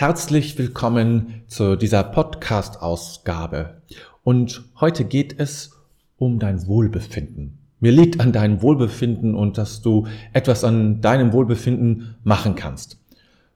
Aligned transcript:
Herzlich 0.00 0.56
willkommen 0.56 1.42
zu 1.46 1.76
dieser 1.76 2.02
Podcast-Ausgabe. 2.02 3.82
Und 4.24 4.62
heute 4.80 5.04
geht 5.04 5.38
es 5.38 5.72
um 6.16 6.38
dein 6.38 6.66
Wohlbefinden. 6.66 7.58
Mir 7.80 7.92
liegt 7.92 8.18
an 8.18 8.32
deinem 8.32 8.62
Wohlbefinden 8.62 9.34
und 9.34 9.58
dass 9.58 9.82
du 9.82 10.06
etwas 10.32 10.64
an 10.64 11.02
deinem 11.02 11.34
Wohlbefinden 11.34 12.16
machen 12.24 12.54
kannst. 12.54 12.98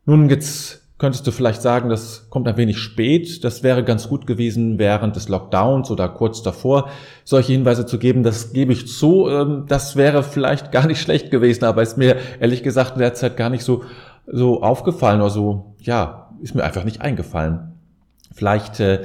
Nun 0.04 0.28
jetzt 0.28 0.82
könntest 0.98 1.26
du 1.26 1.30
vielleicht 1.30 1.62
sagen, 1.62 1.88
das 1.88 2.28
kommt 2.28 2.46
ein 2.46 2.58
wenig 2.58 2.76
spät. 2.76 3.42
Das 3.42 3.62
wäre 3.62 3.82
ganz 3.82 4.10
gut 4.10 4.26
gewesen, 4.26 4.78
während 4.78 5.16
des 5.16 5.30
Lockdowns 5.30 5.90
oder 5.90 6.10
kurz 6.10 6.42
davor 6.42 6.90
solche 7.24 7.54
Hinweise 7.54 7.86
zu 7.86 7.98
geben. 7.98 8.22
Das 8.22 8.52
gebe 8.52 8.74
ich 8.74 8.86
zu. 8.86 9.30
Ähm, 9.30 9.64
das 9.66 9.96
wäre 9.96 10.22
vielleicht 10.22 10.72
gar 10.72 10.86
nicht 10.86 11.00
schlecht 11.02 11.30
gewesen, 11.30 11.64
aber 11.64 11.80
ist 11.80 11.96
mir 11.96 12.16
ehrlich 12.38 12.62
gesagt 12.62 12.96
in 12.96 13.00
der 13.00 13.14
Zeit 13.14 13.38
gar 13.38 13.48
nicht 13.48 13.64
so, 13.64 13.82
so 14.26 14.62
aufgefallen 14.62 15.22
oder 15.22 15.30
so, 15.30 15.74
ja, 15.80 16.23
ist 16.44 16.54
mir 16.54 16.62
einfach 16.62 16.84
nicht 16.84 17.00
eingefallen. 17.00 17.72
Vielleicht, 18.32 18.78
äh, 18.78 19.00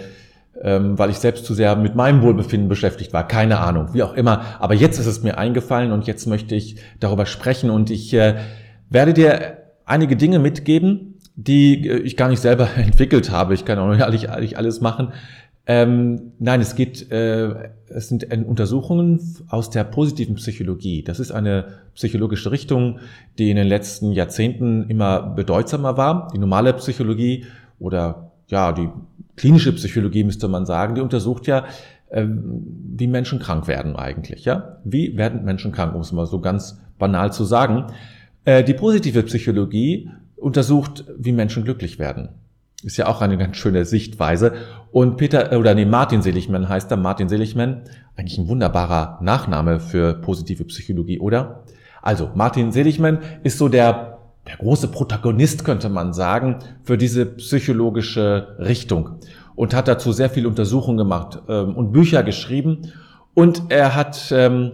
ähm, 0.61 0.99
weil 0.99 1.09
ich 1.09 1.19
selbst 1.19 1.45
zu 1.45 1.53
sehr 1.53 1.77
mit 1.77 1.95
meinem 1.95 2.21
Wohlbefinden 2.21 2.67
beschäftigt 2.67 3.13
war, 3.13 3.25
keine 3.27 3.59
Ahnung, 3.59 3.93
wie 3.93 4.03
auch 4.03 4.13
immer. 4.13 4.43
Aber 4.59 4.73
jetzt 4.73 4.99
ist 4.99 5.05
es 5.05 5.23
mir 5.23 5.37
eingefallen 5.37 5.93
und 5.93 6.05
jetzt 6.05 6.27
möchte 6.27 6.53
ich 6.53 6.75
darüber 6.99 7.25
sprechen 7.25 7.69
und 7.69 7.89
ich 7.89 8.13
äh, 8.13 8.35
werde 8.89 9.13
dir 9.13 9.57
einige 9.85 10.17
Dinge 10.17 10.39
mitgeben, 10.39 11.17
die 11.35 11.87
äh, 11.87 11.99
ich 11.99 12.17
gar 12.17 12.27
nicht 12.27 12.41
selber 12.41 12.67
entwickelt 12.75 13.31
habe. 13.31 13.53
Ich 13.53 13.63
kann 13.63 13.79
auch 13.79 14.09
nicht, 14.11 14.57
alles 14.57 14.81
machen. 14.81 15.13
Ähm, 15.69 16.31
nein, 16.39 16.61
es 16.61 16.73
geht, 16.73 17.11
äh, 17.11 17.69
es 17.89 18.09
sind 18.09 18.23
Untersuchungen 18.47 19.21
aus 19.49 19.69
der 19.69 19.83
positiven 19.83 20.33
Psychologie. 20.33 21.03
Das 21.03 21.19
ist 21.19 21.29
eine 21.31 21.65
psychologische 21.93 22.49
Richtung, 22.49 22.97
die 23.37 23.51
in 23.51 23.55
den 23.55 23.67
letzten 23.67 24.11
Jahrzehnten 24.11 24.89
immer 24.89 25.21
bedeutsamer 25.21 25.95
war. 25.95 26.29
Die 26.33 26.39
normale 26.39 26.73
Psychologie 26.73 27.45
oder 27.77 28.31
ja, 28.47 28.71
die 28.71 28.89
klinische 29.35 29.71
Psychologie 29.73 30.23
müsste 30.23 30.47
man 30.47 30.65
sagen, 30.65 30.95
die 30.95 31.01
untersucht 31.01 31.45
ja, 31.45 31.65
äh, 32.09 32.25
wie 32.25 33.05
Menschen 33.05 33.37
krank 33.37 33.67
werden 33.67 33.95
eigentlich. 33.95 34.45
Ja, 34.45 34.79
wie 34.85 35.17
werden 35.17 35.45
Menschen 35.45 35.71
krank, 35.71 35.93
um 35.93 36.01
es 36.01 36.11
mal 36.11 36.25
so 36.25 36.39
ganz 36.41 36.81
banal 36.97 37.31
zu 37.31 37.43
sagen. 37.43 37.85
Äh, 38.43 38.63
die 38.63 38.73
positive 38.73 39.21
Psychologie 39.21 40.09
untersucht, 40.35 41.05
wie 41.15 41.31
Menschen 41.31 41.63
glücklich 41.63 41.99
werden. 41.99 42.29
Ist 42.83 42.95
ja 42.95 43.07
auch 43.07 43.21
eine 43.21 43.37
ganz 43.37 43.57
schöne 43.57 43.83
Sichtweise. 43.83 44.53
Und 44.91 45.17
Peter, 45.17 45.51
äh, 45.51 45.57
oder 45.57 45.75
nee, 45.75 45.85
Martin 45.85 46.21
Seligman 46.21 46.69
heißt 46.69 46.89
er, 46.91 46.97
Martin 46.97 47.27
Seligman, 47.27 47.81
eigentlich 48.15 48.37
ein 48.37 48.47
wunderbarer 48.47 49.19
Nachname 49.21 49.79
für 49.79 50.13
positive 50.13 50.63
Psychologie, 50.65 51.19
oder? 51.19 51.63
Also, 52.01 52.31
Martin 52.35 52.71
Seligman 52.71 53.19
ist 53.43 53.57
so 53.57 53.67
der, 53.67 54.19
der 54.47 54.55
große 54.57 54.87
Protagonist, 54.87 55.65
könnte 55.65 55.89
man 55.89 56.13
sagen, 56.13 56.59
für 56.83 56.97
diese 56.97 57.25
psychologische 57.25 58.55
Richtung 58.59 59.19
und 59.55 59.73
hat 59.73 59.89
dazu 59.89 60.13
sehr 60.13 60.29
viel 60.29 60.47
Untersuchungen 60.47 60.97
gemacht 60.97 61.41
ähm, 61.49 61.75
und 61.75 61.91
Bücher 61.91 62.23
geschrieben. 62.23 62.93
Und 63.33 63.63
er 63.67 63.93
hat, 63.93 64.31
ähm, 64.31 64.71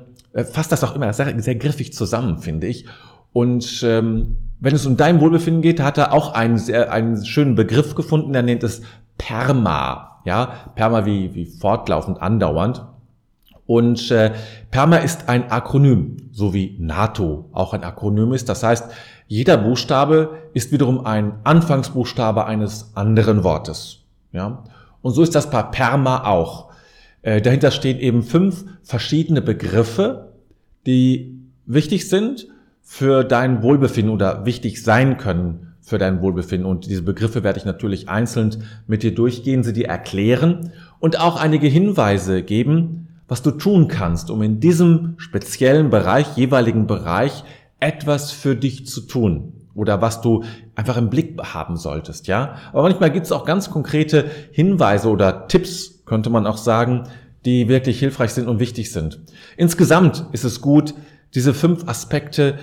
fasst 0.52 0.72
das 0.72 0.84
auch 0.84 0.96
immer 0.96 1.12
sehr, 1.14 1.40
sehr 1.42 1.56
griffig 1.56 1.92
zusammen, 1.94 2.38
finde 2.38 2.68
ich. 2.68 2.86
Und 3.36 3.84
ähm, 3.84 4.38
wenn 4.62 4.76
es 4.76 4.86
um 4.86 4.96
dein 4.96 5.20
Wohlbefinden 5.20 5.62
geht, 5.62 5.82
hat 5.82 5.98
er 5.98 6.14
auch 6.14 6.34
einen, 6.34 6.58
sehr, 6.58 6.94
einen 6.94 7.26
schönen 7.26 7.56
Begriff 7.56 7.94
gefunden, 7.94 8.34
er 8.34 8.44
nennt 8.44 8.64
es 8.64 8.82
PERMA. 9.18 10.22
Ja, 10.24 10.72
PERMA 10.76 11.06
wie, 11.06 11.36
wie 11.36 11.46
fortlaufend, 11.46 12.22
andauernd. 12.22 12.86
Und 13.66 14.10
äh, 14.10 14.32
PERMA 14.72 15.00
ist 15.00 15.28
ein 15.28 15.52
Akronym, 15.52 16.16
so 16.32 16.54
wie 16.54 16.78
NATO 16.80 17.50
auch 17.52 17.74
ein 17.74 17.84
Akronym 17.84 18.32
ist. 18.32 18.48
Das 18.48 18.64
heißt, 18.64 18.86
jeder 19.28 19.58
Buchstabe 19.58 20.38
ist 20.54 20.72
wiederum 20.72 21.06
ein 21.06 21.34
Anfangsbuchstabe 21.44 22.46
eines 22.46 22.96
anderen 22.96 23.44
Wortes. 23.44 23.98
Ja? 24.32 24.64
Und 25.02 25.12
so 25.12 25.22
ist 25.22 25.36
das 25.36 25.50
bei 25.50 25.62
PERMA 25.62 26.24
auch. 26.24 26.70
Äh, 27.22 27.42
dahinter 27.42 27.72
stehen 27.72 28.00
eben 28.00 28.24
fünf 28.24 28.64
verschiedene 28.82 29.42
Begriffe, 29.42 30.32
die 30.86 31.38
wichtig 31.66 32.08
sind 32.08 32.48
für 32.88 33.24
dein 33.24 33.64
Wohlbefinden 33.64 34.14
oder 34.14 34.46
wichtig 34.46 34.84
sein 34.84 35.18
können 35.18 35.74
für 35.82 35.98
dein 35.98 36.22
Wohlbefinden. 36.22 36.70
Und 36.70 36.86
diese 36.86 37.02
Begriffe 37.02 37.44
werde 37.44 37.60
ich 37.60 37.66
natürlich 37.66 38.08
einzeln 38.08 38.64
mit 38.88 39.04
dir 39.04 39.14
durchgehen, 39.14 39.64
sie 39.64 39.74
dir 39.74 39.88
erklären 39.88 40.72
und 41.00 41.20
auch 41.20 41.36
einige 41.40 41.68
Hinweise 41.68 42.42
geben, 42.42 43.08
was 43.28 43.42
du 43.42 43.52
tun 43.52 43.88
kannst, 43.88 44.30
um 44.30 44.42
in 44.42 44.60
diesem 44.60 45.16
speziellen 45.18 45.90
Bereich, 45.90 46.38
jeweiligen 46.38 46.88
Bereich, 46.88 47.44
etwas 47.80 48.32
für 48.32 48.56
dich 48.56 48.88
zu 48.88 49.02
tun 49.02 49.54
oder 49.74 50.02
was 50.02 50.22
du 50.22 50.44
einfach 50.76 50.96
im 50.96 51.10
Blick 51.10 51.38
haben 51.42 51.76
solltest, 51.76 52.28
ja. 52.28 52.56
Aber 52.72 52.84
manchmal 52.84 53.12
gibt 53.12 53.26
es 53.26 53.32
auch 53.32 53.46
ganz 53.46 53.70
konkrete 53.70 54.26
Hinweise 54.52 55.10
oder 55.10 55.48
Tipps, 55.48 56.04
könnte 56.06 56.30
man 56.30 56.48
auch 56.48 56.58
sagen, 56.58 57.04
die 57.46 57.68
wirklich 57.68 58.00
hilfreich 58.00 58.32
sind 58.32 58.48
und 58.48 58.60
wichtig 58.60 58.92
sind. 58.92 59.20
Insgesamt 59.58 60.26
ist 60.32 60.46
es 60.46 60.62
gut, 60.62 60.94
diese 61.36 61.54
fünf 61.54 61.88
Aspekte 61.88 62.58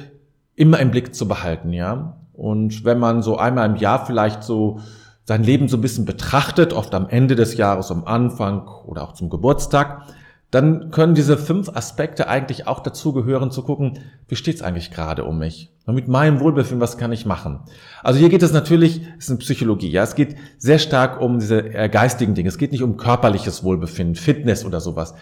immer 0.54 0.78
im 0.78 0.90
Blick 0.90 1.14
zu 1.14 1.28
behalten, 1.28 1.72
ja. 1.72 2.16
Und 2.32 2.84
wenn 2.84 2.98
man 2.98 3.22
so 3.22 3.36
einmal 3.36 3.68
im 3.68 3.76
Jahr 3.76 4.06
vielleicht 4.06 4.42
so 4.42 4.80
sein 5.24 5.44
Leben 5.44 5.68
so 5.68 5.76
ein 5.76 5.80
bisschen 5.82 6.04
betrachtet, 6.04 6.72
oft 6.72 6.94
am 6.94 7.08
Ende 7.08 7.36
des 7.36 7.56
Jahres, 7.56 7.90
am 7.90 8.04
Anfang 8.04 8.66
oder 8.86 9.02
auch 9.02 9.12
zum 9.12 9.30
Geburtstag, 9.30 10.02
dann 10.50 10.90
können 10.90 11.14
diese 11.14 11.38
fünf 11.38 11.70
Aspekte 11.74 12.28
eigentlich 12.28 12.66
auch 12.66 12.80
dazu 12.80 13.14
gehören, 13.14 13.50
zu 13.50 13.62
gucken, 13.62 14.00
wie 14.28 14.36
steht's 14.36 14.60
eigentlich 14.60 14.90
gerade 14.90 15.24
um 15.24 15.38
mich? 15.38 15.72
Und 15.86 15.94
mit 15.94 16.08
meinem 16.08 16.40
Wohlbefinden, 16.40 16.80
was 16.80 16.98
kann 16.98 17.10
ich 17.10 17.24
machen? 17.24 17.60
Also 18.02 18.18
hier 18.20 18.28
geht 18.28 18.42
es 18.42 18.52
natürlich, 18.52 19.00
es 19.16 19.24
ist 19.24 19.30
eine 19.30 19.38
Psychologie, 19.38 19.90
ja, 19.90 20.02
es 20.02 20.14
geht 20.14 20.36
sehr 20.58 20.78
stark 20.78 21.20
um 21.20 21.38
diese 21.38 21.74
äh, 21.74 21.88
geistigen 21.88 22.34
Dinge. 22.34 22.50
Es 22.50 22.58
geht 22.58 22.70
nicht 22.70 22.82
um 22.82 22.98
körperliches 22.98 23.64
Wohlbefinden, 23.64 24.14
Fitness 24.14 24.64
oder 24.66 24.80
sowas. 24.80 25.14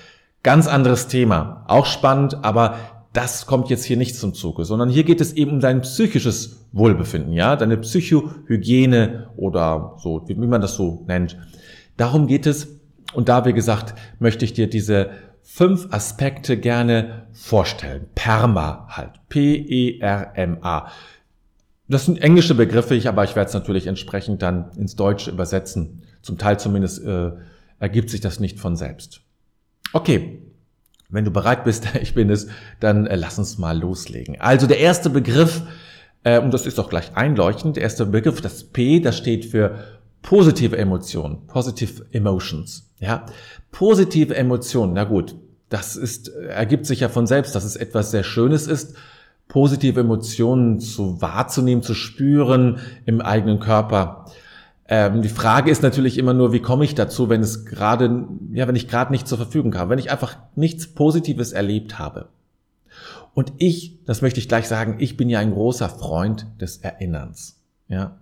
Ganz 0.43 0.67
anderes 0.67 1.07
Thema. 1.07 1.65
Auch 1.69 1.87
spannend, 1.87 2.43
aber 2.43 2.75
das 3.13 3.47
kommt 3.47 3.71
jetzt 3.71 3.85
hier 3.85 3.97
nicht 3.97 4.17
zum 4.17 4.35
Zuge, 4.35 4.65
sondern 4.65 4.89
hier 4.89 5.05
geht 5.05 5.21
es 5.21 5.33
eben 5.33 5.53
um 5.53 5.61
dein 5.61 5.81
psychisches 5.81 6.67
Wohlbefinden, 6.73 7.33
ja, 7.33 7.57
deine 7.57 7.77
Psychohygiene 7.77 9.31
oder 9.37 9.97
so, 9.99 10.23
wie 10.29 10.35
man 10.35 10.61
das 10.61 10.77
so 10.77 11.05
nennt. 11.07 11.37
Darum 11.97 12.27
geht 12.27 12.47
es. 12.47 12.69
Und 13.13 13.29
da, 13.29 13.45
wie 13.45 13.53
gesagt, 13.53 13.95
möchte 14.21 14.45
ich 14.45 14.53
dir 14.53 14.71
diese 14.71 15.11
fünf 15.43 15.93
Aspekte 15.93 16.57
gerne 16.57 17.27
vorstellen. 17.33 18.07
PERMA 18.15 18.87
halt. 18.89 19.21
P-E-R-M-A. 19.29 20.89
Das 21.89 22.07
sind 22.07 22.23
englische 22.23 22.55
Begriffe, 22.55 22.95
ich, 22.95 23.09
aber 23.09 23.25
ich 23.25 23.35
werde 23.35 23.49
es 23.49 23.55
natürlich 23.55 23.89
entsprechend 23.89 24.43
dann 24.43 24.71
ins 24.77 24.95
Deutsche 24.95 25.33
übersetzen. 25.33 26.05
Zum 26.23 26.39
Teil 26.39 26.61
zumindest 26.61 27.05
äh, 27.05 27.33
ergibt 27.81 28.11
sich 28.11 28.21
das 28.21 28.39
nicht 28.39 28.61
von 28.61 28.77
selbst. 28.77 29.23
Okay, 29.93 30.41
wenn 31.11 31.25
du 31.25 31.31
bereit 31.31 31.65
bist, 31.65 31.87
ich 32.01 32.15
bin 32.15 32.31
es, 32.31 32.49
dann 32.81 33.07
äh, 33.07 33.17
lass 33.17 33.39
uns 33.39 33.59
mal 33.59 33.79
loslegen. 33.79 34.41
Also 34.41 34.67
der 34.67 34.79
erste 34.79 35.11
Begriff, 35.11 35.63
äh, 36.25 36.41
und 36.41 36.53
das 36.53 36.67
ist 36.67 36.79
auch 36.79 36.89
gleich 36.89 37.17
einleuchtend, 37.17 37.77
der 37.77 37.83
erste 37.85 38.07
Begriff, 38.07 38.41
das 38.41 38.65
P, 38.65 39.01
das 39.01 39.17
steht 39.17 39.45
für 39.45 39.85
positive 40.23 40.77
Emotionen, 40.77 41.47
positive 41.47 42.05
emotions. 42.13 42.91
Ja, 42.99 43.25
positive 43.71 44.37
Emotionen, 44.37 44.93
na 44.93 45.05
gut, 45.05 45.35
das 45.71 45.97
ist, 45.97 46.29
äh, 46.29 46.47
ergibt 46.49 46.87
sich 46.87 47.01
ja 47.01 47.09
von 47.09 47.27
selbst, 47.27 47.55
dass 47.55 47.65
es 47.65 47.77
etwas 47.77 48.11
sehr 48.11 48.25
Schönes 48.25 48.67
ist, 48.67 48.95
positive 49.49 50.01
Emotionen 50.01 50.79
zu 50.79 51.21
wahrzunehmen, 51.21 51.83
zu 51.83 51.95
spüren 51.95 52.79
im 53.07 53.21
eigenen 53.21 53.59
Körper. 53.59 54.27
Ähm, 54.93 55.23
die 55.23 55.29
Frage 55.29 55.71
ist 55.71 55.85
natürlich 55.85 56.19
immer 56.19 56.35
nur, 56.35 56.53
wie 56.53 56.59
komme 56.59 56.85
ich 56.85 56.97
dazu, 56.97 57.29
wenn 57.29 57.43
es 57.43 57.65
gerade, 57.65 58.27
ja, 58.53 58.67
wenn 58.67 58.75
ich 58.75 58.89
gerade 58.89 59.13
nicht 59.13 59.29
zur 59.29 59.39
Verfügung 59.39 59.77
habe, 59.77 59.91
wenn 59.91 60.01
ich 60.01 60.11
einfach 60.11 60.37
nichts 60.57 60.89
Positives 60.89 61.53
erlebt 61.53 62.01
habe. 62.01 62.29
Und 63.33 63.53
ich, 63.59 64.05
das 64.05 64.21
möchte 64.21 64.41
ich 64.41 64.49
gleich 64.49 64.67
sagen, 64.67 64.97
ich 64.99 65.17
bin 65.17 65.31
ja 65.31 65.39
ein 65.39 65.53
großer 65.53 65.89
Freund 65.89 66.49
des 66.61 66.79
Erinnerns. 66.79 67.63
Ja. 67.87 68.19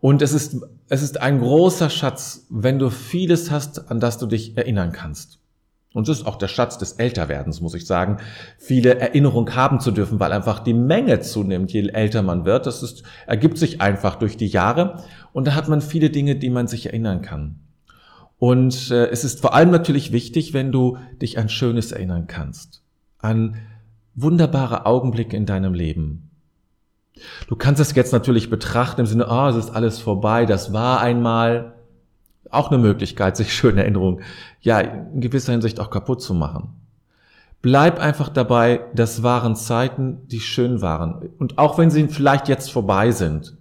Und 0.00 0.22
es 0.22 0.32
ist, 0.32 0.56
es 0.88 1.02
ist 1.02 1.20
ein 1.20 1.40
großer 1.40 1.90
Schatz, 1.90 2.46
wenn 2.48 2.78
du 2.78 2.88
vieles 2.88 3.50
hast, 3.50 3.90
an 3.90 4.00
das 4.00 4.16
du 4.16 4.24
dich 4.24 4.56
erinnern 4.56 4.92
kannst. 4.92 5.40
Und 5.96 6.08
das 6.08 6.18
ist 6.18 6.26
auch 6.26 6.36
der 6.36 6.48
Schatz 6.48 6.76
des 6.76 6.92
Älterwerdens, 6.92 7.62
muss 7.62 7.72
ich 7.72 7.86
sagen, 7.86 8.18
viele 8.58 8.98
Erinnerungen 8.98 9.54
haben 9.54 9.80
zu 9.80 9.92
dürfen, 9.92 10.20
weil 10.20 10.30
einfach 10.30 10.58
die 10.58 10.74
Menge 10.74 11.20
zunimmt, 11.20 11.72
je 11.72 11.88
älter 11.88 12.20
man 12.20 12.44
wird. 12.44 12.66
Das 12.66 12.82
ist, 12.82 13.02
ergibt 13.26 13.56
sich 13.56 13.80
einfach 13.80 14.16
durch 14.16 14.36
die 14.36 14.46
Jahre. 14.46 15.02
Und 15.32 15.46
da 15.46 15.54
hat 15.54 15.68
man 15.68 15.80
viele 15.80 16.10
Dinge, 16.10 16.36
die 16.36 16.50
man 16.50 16.66
sich 16.66 16.84
erinnern 16.84 17.22
kann. 17.22 17.60
Und 18.36 18.90
äh, 18.90 19.06
es 19.06 19.24
ist 19.24 19.40
vor 19.40 19.54
allem 19.54 19.70
natürlich 19.70 20.12
wichtig, 20.12 20.52
wenn 20.52 20.70
du 20.70 20.98
dich 21.22 21.38
an 21.38 21.48
Schönes 21.48 21.92
erinnern 21.92 22.26
kannst. 22.26 22.82
An 23.16 23.56
wunderbare 24.14 24.84
Augenblicke 24.84 25.34
in 25.34 25.46
deinem 25.46 25.72
Leben. 25.72 26.28
Du 27.48 27.56
kannst 27.56 27.80
es 27.80 27.94
jetzt 27.94 28.12
natürlich 28.12 28.50
betrachten 28.50 29.00
im 29.00 29.06
Sinne, 29.06 29.28
oh, 29.30 29.46
es 29.46 29.56
ist 29.56 29.70
alles 29.70 29.98
vorbei, 29.98 30.44
das 30.44 30.74
war 30.74 31.00
einmal 31.00 31.75
auch 32.52 32.70
eine 32.70 32.78
Möglichkeit, 32.78 33.36
sich 33.36 33.52
schöne 33.52 33.82
Erinnerungen, 33.82 34.22
ja, 34.60 34.80
in 34.80 35.20
gewisser 35.20 35.52
Hinsicht 35.52 35.80
auch 35.80 35.90
kaputt 35.90 36.22
zu 36.22 36.34
machen. 36.34 36.70
Bleib 37.62 37.98
einfach 37.98 38.28
dabei, 38.28 38.80
das 38.94 39.22
waren 39.22 39.56
Zeiten, 39.56 40.28
die 40.28 40.40
schön 40.40 40.82
waren. 40.82 41.30
Und 41.38 41.58
auch 41.58 41.78
wenn 41.78 41.90
sie 41.90 42.06
vielleicht 42.08 42.48
jetzt 42.48 42.70
vorbei 42.70 43.10
sind, 43.10 43.56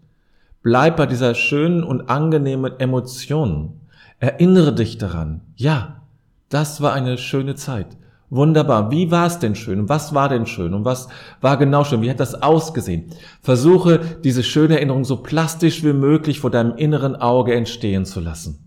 Bleib 0.66 0.98
bei 0.98 1.06
dieser 1.06 1.36
schönen 1.36 1.84
und 1.84 2.10
angenehmen 2.10 2.80
Emotion. 2.80 3.82
Erinnere 4.18 4.74
dich 4.74 4.98
daran. 4.98 5.42
Ja, 5.56 6.02
das 6.50 6.81
war 6.81 6.92
eine 6.92 7.20
schöne 7.20 7.54
Zeit. 7.54 7.86
Wunderbar. 8.31 8.90
Wie 8.90 9.12
war 9.12 9.28
es 9.28 9.38
denn 9.38 9.54
schön? 9.54 9.81
Und 9.81 9.90
was 9.90 10.16
war 10.16 10.28
denn 10.28 10.48
schön? 10.48 10.74
Und 10.74 10.84
was 10.84 11.08
war 11.40 11.58
genau 11.58 11.84
schön? 11.84 12.02
Wie 12.02 12.10
hat 12.10 12.20
das 12.20 12.42
ausgesehen? 12.42 13.12
Versuche, 13.44 14.00
diese 14.24 14.42
schöne 14.42 14.78
Erinnerung 14.78 15.06
so 15.06 15.18
plastisch 15.18 15.84
wie 15.84 15.94
möglich 15.94 16.40
vor 16.40 16.50
deinem 16.50 16.76
inneren 16.78 17.16
Auge 17.16 17.54
entstehen 17.54 18.06
zu 18.06 18.20
lassen. 18.20 18.65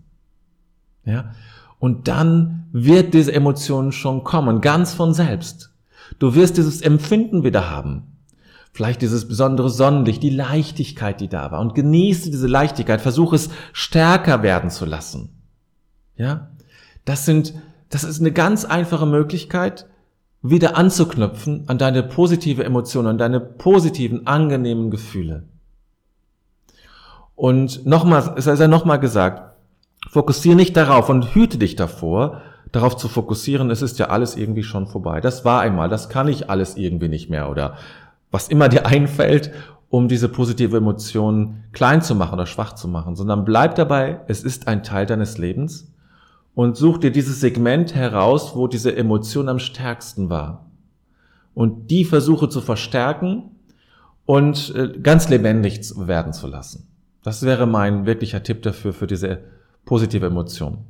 Ja? 1.05 1.31
Und 1.79 2.07
dann 2.07 2.67
wird 2.71 3.13
diese 3.13 3.33
Emotion 3.33 3.91
schon 3.91 4.23
kommen, 4.23 4.61
ganz 4.61 4.93
von 4.93 5.13
selbst. 5.13 5.71
Du 6.19 6.35
wirst 6.35 6.57
dieses 6.57 6.81
Empfinden 6.81 7.43
wieder 7.43 7.69
haben. 7.69 8.17
Vielleicht 8.73 9.01
dieses 9.01 9.27
besondere 9.27 9.69
Sonnenlicht, 9.69 10.21
die 10.21 10.29
Leichtigkeit, 10.29 11.21
die 11.21 11.27
da 11.27 11.51
war. 11.51 11.59
Und 11.59 11.75
genieße 11.75 12.29
diese 12.29 12.47
Leichtigkeit. 12.47 13.01
Versuche 13.01 13.35
es 13.35 13.49
stärker 13.73 14.43
werden 14.43 14.69
zu 14.69 14.85
lassen. 14.85 15.41
Ja? 16.15 16.51
Das 17.05 17.25
sind 17.25 17.53
das 17.89 18.03
ist 18.03 18.19
eine 18.19 18.31
ganz 18.31 18.65
einfache 18.65 19.07
Möglichkeit, 19.07 19.87
wieder 20.41 20.77
anzuknüpfen 20.77 21.63
an 21.67 21.77
deine 21.77 22.03
positive 22.03 22.63
Emotion, 22.63 23.07
an 23.07 23.17
deine 23.17 23.39
positiven, 23.39 24.25
angenehmen 24.27 24.91
Gefühle. 24.91 25.43
Und 27.35 27.85
nochmal, 27.85 28.35
es 28.37 28.45
sei 28.45 28.67
nochmal 28.67 28.99
gesagt, 28.99 29.55
fokussiere 30.09 30.55
nicht 30.55 30.75
darauf 30.75 31.09
und 31.09 31.35
hüte 31.35 31.57
dich 31.57 31.75
davor, 31.75 32.41
darauf 32.71 32.97
zu 32.97 33.07
fokussieren, 33.07 33.69
es 33.69 33.81
ist 33.81 33.99
ja 33.99 34.07
alles 34.07 34.35
irgendwie 34.35 34.63
schon 34.63 34.87
vorbei. 34.87 35.21
Das 35.21 35.45
war 35.45 35.61
einmal, 35.61 35.89
das 35.89 36.09
kann 36.09 36.27
ich 36.27 36.49
alles 36.49 36.77
irgendwie 36.77 37.09
nicht 37.09 37.29
mehr 37.29 37.49
oder 37.49 37.75
was 38.31 38.47
immer 38.47 38.69
dir 38.69 38.85
einfällt, 38.85 39.51
um 39.89 40.07
diese 40.07 40.29
positive 40.29 40.77
Emotion 40.77 41.63
klein 41.71 42.01
zu 42.01 42.13
machen 42.15 42.33
oder 42.33 42.45
schwach 42.45 42.73
zu 42.73 42.87
machen, 42.87 43.15
sondern 43.15 43.45
bleib 43.45 43.75
dabei, 43.75 44.21
es 44.27 44.43
ist 44.43 44.67
ein 44.67 44.83
Teil 44.83 45.05
deines 45.05 45.37
Lebens 45.37 45.91
und 46.53 46.77
such 46.77 46.99
dir 46.99 47.11
dieses 47.11 47.39
Segment 47.39 47.95
heraus, 47.95 48.55
wo 48.55 48.67
diese 48.67 48.95
Emotion 48.95 49.49
am 49.49 49.59
stärksten 49.59 50.29
war. 50.29 50.65
Und 51.55 51.89
die 51.89 52.05
versuche 52.05 52.49
zu 52.49 52.61
verstärken 52.61 53.51
und 54.25 54.73
äh, 54.75 54.99
ganz 55.01 55.29
lebendig 55.29 55.81
werden 55.95 56.33
zu 56.33 56.47
lassen. 56.47 56.87
Das 57.23 57.41
wäre 57.43 57.65
mein 57.65 58.05
wirklicher 58.05 58.43
Tipp 58.43 58.61
dafür, 58.61 58.93
für 58.93 59.07
diese 59.07 59.39
positive 59.89 60.27
Emotion. 60.27 60.85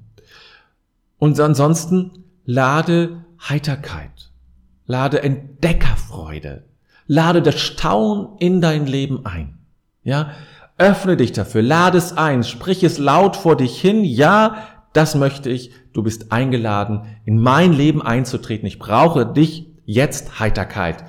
Und 1.19 1.39
ansonsten 1.39 2.25
lade 2.43 3.23
Heiterkeit, 3.47 4.33
lade 4.87 5.23
Entdeckerfreude, 5.23 6.65
lade 7.07 7.41
das 7.41 7.57
Staunen 7.61 8.37
in 8.39 8.59
dein 8.59 8.87
Leben 8.87 9.25
ein. 9.25 9.59
Ja, 10.03 10.31
öffne 10.77 11.15
dich 11.15 11.31
dafür, 11.31 11.61
lade 11.61 11.97
es 11.97 12.17
ein, 12.17 12.43
sprich 12.43 12.83
es 12.83 12.97
laut 12.97 13.37
vor 13.37 13.55
dich 13.55 13.79
hin. 13.79 14.03
Ja, 14.03 14.67
das 14.91 15.15
möchte 15.15 15.49
ich, 15.49 15.71
du 15.93 16.03
bist 16.03 16.33
eingeladen, 16.33 17.03
in 17.23 17.39
mein 17.39 17.71
Leben 17.71 18.01
einzutreten. 18.01 18.67
Ich 18.67 18.79
brauche 18.79 19.25
dich 19.25 19.71
jetzt 19.85 20.41
Heiterkeit. 20.41 21.05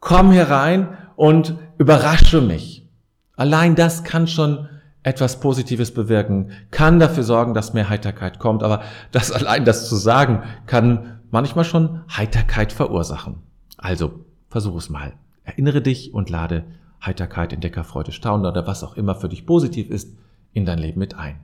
Komm 0.00 0.32
herein 0.32 0.98
und 1.14 1.54
überrasche 1.78 2.40
mich. 2.40 2.88
Allein 3.36 3.76
das 3.76 4.02
kann 4.02 4.26
schon 4.26 4.68
etwas 5.02 5.40
Positives 5.40 5.92
bewirken, 5.94 6.50
kann 6.70 6.98
dafür 6.98 7.22
sorgen, 7.22 7.54
dass 7.54 7.74
mehr 7.74 7.88
Heiterkeit 7.88 8.38
kommt, 8.38 8.62
aber 8.62 8.82
das 9.12 9.32
allein 9.32 9.64
das 9.64 9.88
zu 9.88 9.96
sagen, 9.96 10.42
kann 10.66 11.20
manchmal 11.30 11.64
schon 11.64 12.00
Heiterkeit 12.10 12.72
verursachen. 12.72 13.36
Also, 13.76 14.24
versuch 14.48 14.76
es 14.76 14.90
mal. 14.90 15.14
Erinnere 15.44 15.80
dich 15.80 16.12
und 16.12 16.30
lade 16.30 16.64
Heiterkeit, 17.04 17.52
Entdeckerfreude, 17.52 18.12
Staunen 18.12 18.46
oder 18.46 18.66
was 18.66 18.82
auch 18.82 18.96
immer 18.96 19.14
für 19.14 19.28
dich 19.28 19.46
positiv 19.46 19.88
ist, 19.90 20.16
in 20.52 20.66
dein 20.66 20.78
Leben 20.78 20.98
mit 20.98 21.16
ein. 21.16 21.40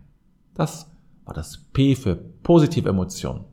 Das 0.54 0.90
war 1.24 1.34
das 1.34 1.58
P 1.72 1.94
für 1.94 2.16
positive 2.16 2.88
Emotionen. 2.88 3.44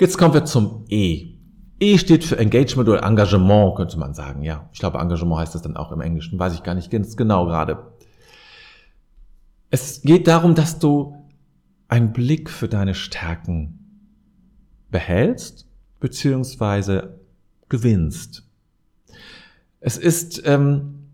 Jetzt 0.00 0.18
kommen 0.18 0.34
wir 0.34 0.44
zum 0.44 0.84
E. 0.88 1.34
E 1.80 1.98
steht 1.98 2.24
für 2.24 2.38
Engagement 2.38 2.88
oder 2.88 3.02
Engagement, 3.04 3.76
könnte 3.76 3.98
man 3.98 4.14
sagen. 4.14 4.42
Ja, 4.42 4.68
ich 4.72 4.78
glaube, 4.78 4.98
Engagement 4.98 5.40
heißt 5.40 5.54
das 5.54 5.62
dann 5.62 5.76
auch 5.76 5.92
im 5.92 6.00
Englischen. 6.00 6.38
Weiß 6.38 6.54
ich 6.54 6.62
gar 6.62 6.74
nicht 6.74 6.90
ganz 6.90 7.16
genau 7.16 7.46
gerade. 7.46 7.78
Es 9.74 10.02
geht 10.02 10.28
darum, 10.28 10.54
dass 10.54 10.78
du 10.78 11.16
einen 11.88 12.12
Blick 12.12 12.48
für 12.48 12.68
deine 12.68 12.94
Stärken 12.94 13.80
behältst 14.92 15.66
beziehungsweise 15.98 17.18
gewinnst. 17.68 18.44
Es 19.80 19.96
ist 19.96 20.46
ähm, 20.46 21.08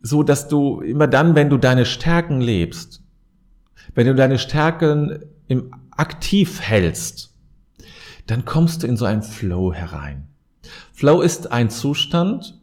so, 0.00 0.22
dass 0.22 0.48
du 0.48 0.80
immer 0.80 1.06
dann, 1.06 1.34
wenn 1.34 1.50
du 1.50 1.58
deine 1.58 1.84
Stärken 1.84 2.40
lebst, 2.40 3.02
wenn 3.94 4.06
du 4.06 4.14
deine 4.14 4.38
Stärken 4.38 5.22
im 5.46 5.70
aktiv 5.90 6.62
hältst, 6.62 7.34
dann 8.26 8.46
kommst 8.46 8.82
du 8.82 8.86
in 8.86 8.96
so 8.96 9.04
einen 9.04 9.22
Flow 9.22 9.74
herein. 9.74 10.28
Flow 10.94 11.20
ist 11.20 11.52
ein 11.52 11.68
Zustand, 11.68 12.58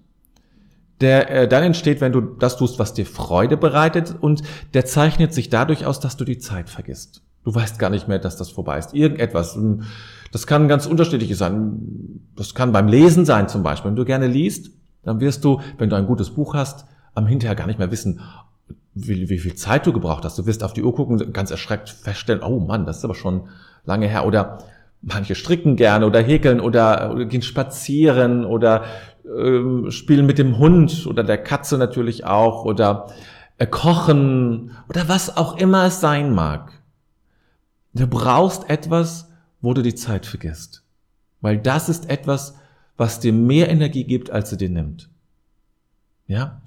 der 1.02 1.30
äh, 1.30 1.48
dann 1.48 1.64
entsteht, 1.64 2.02
wenn 2.02 2.12
du 2.12 2.22
das 2.22 2.58
tust, 2.58 2.80
was 2.80 2.94
dir 2.94 3.06
Freude 3.06 3.58
bereitet 3.58 4.16
und 4.20 4.44
der 4.74 4.86
zeichnet 4.86 5.34
sich 5.34 5.50
dadurch 5.50 5.86
aus, 5.86 6.00
dass 6.00 6.18
du 6.18 6.26
die 6.26 6.38
Zeit 6.38 6.70
vergisst. 6.70 7.24
Du 7.44 7.54
weißt 7.54 7.80
gar 7.80 7.90
nicht 7.90 8.08
mehr, 8.08 8.20
dass 8.20 8.38
das 8.38 8.52
vorbei 8.52 8.78
ist. 8.78 8.94
Irgendetwas. 8.94 9.58
Das 10.32 10.46
kann 10.46 10.68
ganz 10.68 10.86
unterschiedlich 10.86 11.36
sein. 11.36 12.22
Das 12.36 12.54
kann 12.54 12.72
beim 12.72 12.88
Lesen 12.88 13.26
sein 13.26 13.50
zum 13.50 13.64
Beispiel. 13.64 13.90
Wenn 13.90 13.96
du 13.96 14.06
gerne 14.06 14.28
liest, 14.28 14.72
dann 15.04 15.20
wirst 15.20 15.44
du, 15.44 15.60
wenn 15.80 15.90
du 15.90 15.96
ein 15.96 16.06
gutes 16.06 16.30
Buch 16.30 16.54
hast, 16.54 16.86
am 17.16 17.26
hinterher 17.26 17.56
gar 17.56 17.66
nicht 17.66 17.80
mehr 17.80 17.92
wissen, 17.92 18.22
wie, 18.94 19.30
wie 19.30 19.40
viel 19.40 19.56
Zeit 19.56 19.88
du 19.88 19.94
gebraucht 19.94 20.24
hast. 20.24 20.38
Du 20.38 20.46
wirst 20.46 20.64
auf 20.64 20.74
die 20.74 20.84
Uhr 20.84 20.94
gucken, 20.94 21.34
ganz 21.34 21.50
erschreckt 21.50 21.90
feststellen, 21.90 22.44
oh 22.44 22.60
Mann, 22.60 22.86
das 22.86 23.00
ist 23.00 23.06
aber 23.06 23.16
schon 23.16 23.48
lange 23.86 24.08
her. 24.08 24.26
Oder 24.28 24.60
manche 25.02 25.36
stricken 25.36 25.76
gerne 25.76 26.06
oder 26.06 26.22
häkeln 26.22 26.60
oder, 26.60 27.12
oder 27.12 27.26
gehen 27.26 27.42
spazieren 27.42 28.46
oder 28.46 28.84
ähm, 29.26 29.92
spielen 29.92 30.26
mit 30.26 30.38
dem 30.38 30.58
Hund 30.58 31.06
oder 31.08 31.24
der 31.24 31.38
Katze 31.38 31.78
natürlich 31.78 32.26
auch 32.26 32.66
oder 32.66 33.08
äh, 33.58 33.68
kochen 33.68 34.72
oder 34.90 35.08
was 35.08 35.38
auch 35.38 35.58
immer 35.58 35.86
es 35.86 36.00
sein 36.00 36.34
mag. 36.34 36.82
Du 37.94 38.08
brauchst 38.08 38.70
etwas, 38.70 39.30
wo 39.62 39.74
du 39.74 39.82
die 39.82 39.96
Zeit 39.96 40.26
vergisst. 40.26 40.84
Weil 41.42 41.58
das 41.58 41.90
ist 41.90 42.10
etwas, 42.10 42.56
was 42.98 43.20
dir 43.20 43.34
mehr 43.34 43.70
Energie 43.70 44.04
gibt, 44.04 44.30
als 44.30 44.50
sie 44.50 44.58
dir 44.58 44.70
nimmt. 44.70 45.10
Ja? 46.28 46.62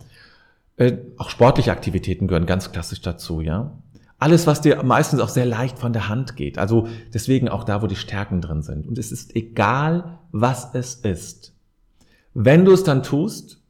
Äh, 0.76 0.98
auch 1.16 1.30
sportliche 1.30 1.72
Aktivitäten 1.72 2.26
gehören 2.26 2.46
ganz 2.46 2.72
klassisch 2.72 3.00
dazu, 3.00 3.40
ja. 3.40 3.78
Alles, 4.18 4.46
was 4.46 4.60
dir 4.60 4.82
meistens 4.82 5.20
auch 5.20 5.28
sehr 5.28 5.46
leicht 5.46 5.78
von 5.78 5.92
der 5.92 6.08
Hand 6.08 6.36
geht. 6.36 6.58
Also 6.58 6.88
deswegen 7.12 7.48
auch 7.48 7.64
da, 7.64 7.82
wo 7.82 7.86
die 7.86 7.96
Stärken 7.96 8.40
drin 8.40 8.62
sind. 8.62 8.86
Und 8.86 8.98
es 8.98 9.12
ist 9.12 9.36
egal, 9.36 10.18
was 10.32 10.74
es 10.74 10.94
ist. 10.94 11.53
Wenn 12.34 12.64
du 12.64 12.72
es 12.72 12.84
dann 12.84 13.02
tust, 13.02 13.60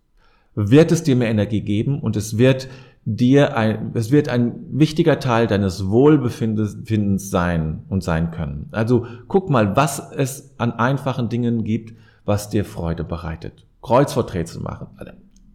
wird 0.54 0.92
es 0.92 1.02
dir 1.02 1.16
mehr 1.16 1.28
Energie 1.28 1.61
geben 1.61 2.00
und 2.00 2.16
es 2.16 2.38
wird 2.38 2.68
dir 3.04 3.56
ein, 3.56 3.92
es 3.94 4.11
wird 4.11 4.28
ein 4.28 4.54
wichtiger 4.71 5.21
Teil 5.21 5.47
deines 5.47 5.88
Wohlbefindens 5.88 7.30
sein 7.30 7.83
und 7.88 8.02
sein 8.02 8.30
können. 8.30 8.68
Also 8.73 9.06
guck 9.28 9.50
mal, 9.50 9.76
was 9.76 10.11
es 10.12 10.54
an 10.59 10.73
einfachen 10.73 11.28
Dingen 11.28 11.64
gibt, 11.64 11.94
was 12.25 12.49
dir 12.49 12.64
Freude 12.64 13.04
bereitet. 13.04 13.66
Kreuzworträtsel 13.83 14.62
machen. 14.62 14.87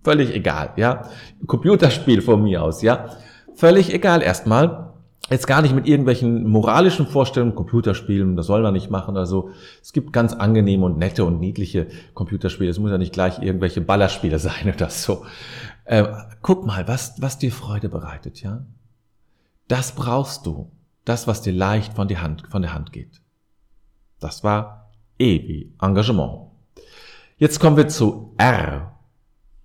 Völlig 0.04 0.34
egal, 0.34 0.72
ja. 0.76 1.10
Computerspiel 1.48 2.22
von 2.22 2.44
mir 2.44 2.64
aus, 2.64 2.84
ja. 2.84 3.10
Völlig 3.56 3.94
egal 3.94 4.22
erstmal. 4.22 4.89
Jetzt 5.30 5.46
gar 5.46 5.62
nicht 5.62 5.76
mit 5.76 5.88
irgendwelchen 5.88 6.48
moralischen 6.48 7.06
Vorstellungen, 7.06 7.54
Computerspielen, 7.54 8.36
das 8.36 8.48
soll 8.48 8.64
man 8.64 8.74
nicht 8.74 8.90
machen 8.90 9.12
oder 9.12 9.26
so. 9.26 9.52
Es 9.82 9.94
gibt 9.94 10.12
ganz 10.12 10.34
angenehme 10.34 10.86
und 10.86 10.98
nette 10.98 11.24
und 11.24 11.40
niedliche 11.40 11.88
Computerspiele. 12.16 12.70
Es 12.70 12.80
muss 12.80 12.92
ja 12.92 12.98
nicht 12.98 13.14
gleich 13.14 13.40
irgendwelche 13.40 13.82
Ballerspiele 13.82 14.40
sein 14.40 14.74
oder 14.74 14.90
so. 14.90 15.26
Äh, 15.86 16.06
guck 16.42 16.66
mal, 16.66 16.88
was, 16.88 17.22
was 17.22 17.38
dir 17.38 17.52
Freude 17.52 17.90
bereitet, 17.90 18.42
ja. 18.42 18.66
Das 19.68 19.94
brauchst 19.94 20.46
du. 20.46 20.72
Das, 21.06 21.28
was 21.28 21.42
dir 21.42 21.54
leicht 21.54 21.94
von, 21.94 22.08
die 22.08 22.18
Hand, 22.18 22.44
von 22.50 22.62
der 22.62 22.74
Hand 22.74 22.92
geht. 22.92 23.22
Das 24.20 24.44
war 24.44 24.92
E 25.18 25.48
wie 25.48 25.74
Engagement. 25.82 26.50
Jetzt 27.38 27.60
kommen 27.60 27.78
wir 27.78 27.88
zu 27.88 28.34
R 28.38 29.00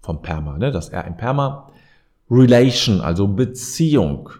vom 0.01 0.23
Perma, 0.23 0.59
ne? 0.59 0.71
das 0.71 0.91
R 0.91 1.05
im 1.07 1.17
Perma. 1.17 1.71
Relation, 2.31 3.01
also 3.01 3.29
Beziehung. 3.29 4.31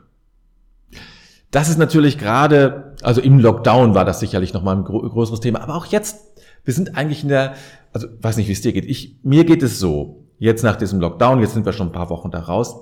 Das 1.55 1.69
ist 1.69 1.79
natürlich 1.79 2.19
gerade, 2.19 2.95
also 3.03 3.21
im 3.21 3.39
Lockdown 3.39 3.95
war 3.95 4.05
das 4.05 4.19
sicherlich 4.19 4.53
nochmal 4.53 4.75
ein 4.75 4.83
größeres 4.83 5.39
Thema, 5.39 5.61
aber 5.61 5.77
auch 5.77 5.87
jetzt, 5.87 6.19
wir 6.65 6.75
sind 6.75 6.97
eigentlich 6.97 7.23
in 7.23 7.29
der, 7.29 7.55
also 7.93 8.09
weiß 8.21 8.39
nicht, 8.39 8.49
wie 8.49 8.53
es 8.53 8.61
dir 8.61 8.73
geht. 8.73 8.85
Ich, 8.87 9.21
mir 9.23 9.45
geht 9.45 9.63
es 9.63 9.79
so, 9.79 10.25
jetzt 10.41 10.65
nach 10.65 10.75
diesem 10.75 10.99
Lockdown, 10.99 11.39
jetzt 11.39 11.55
sind 11.55 11.65
wir 11.65 11.73
schon 11.73 11.91
ein 11.91 11.93
paar 11.93 12.11
Wochen 12.11 12.33
da 12.33 12.41
raus, 12.41 12.75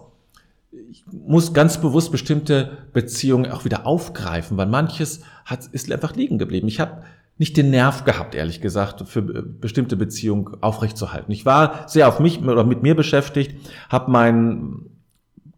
ich 0.90 1.04
muss 1.10 1.52
ganz 1.52 1.82
bewusst 1.82 2.10
bestimmte 2.12 2.78
Beziehungen 2.94 3.52
auch 3.52 3.66
wieder 3.66 3.86
aufgreifen, 3.86 4.56
weil 4.56 4.68
manches 4.68 5.20
hat, 5.44 5.66
ist 5.66 5.92
einfach 5.92 6.16
liegen 6.16 6.38
geblieben. 6.38 6.66
Ich 6.66 6.80
habe 6.80 7.02
nicht 7.36 7.58
den 7.58 7.68
Nerv 7.68 8.04
gehabt, 8.04 8.34
ehrlich 8.34 8.62
gesagt, 8.62 9.06
für 9.06 9.20
bestimmte 9.20 9.96
Beziehungen 9.96 10.62
aufrechtzuerhalten. 10.62 11.30
Ich 11.30 11.44
war 11.44 11.86
sehr 11.88 12.08
auf 12.08 12.20
mich 12.20 12.42
oder 12.42 12.64
mit 12.64 12.82
mir 12.82 12.94
beschäftigt, 12.94 13.54
habe 13.90 14.10
mein 14.10 14.91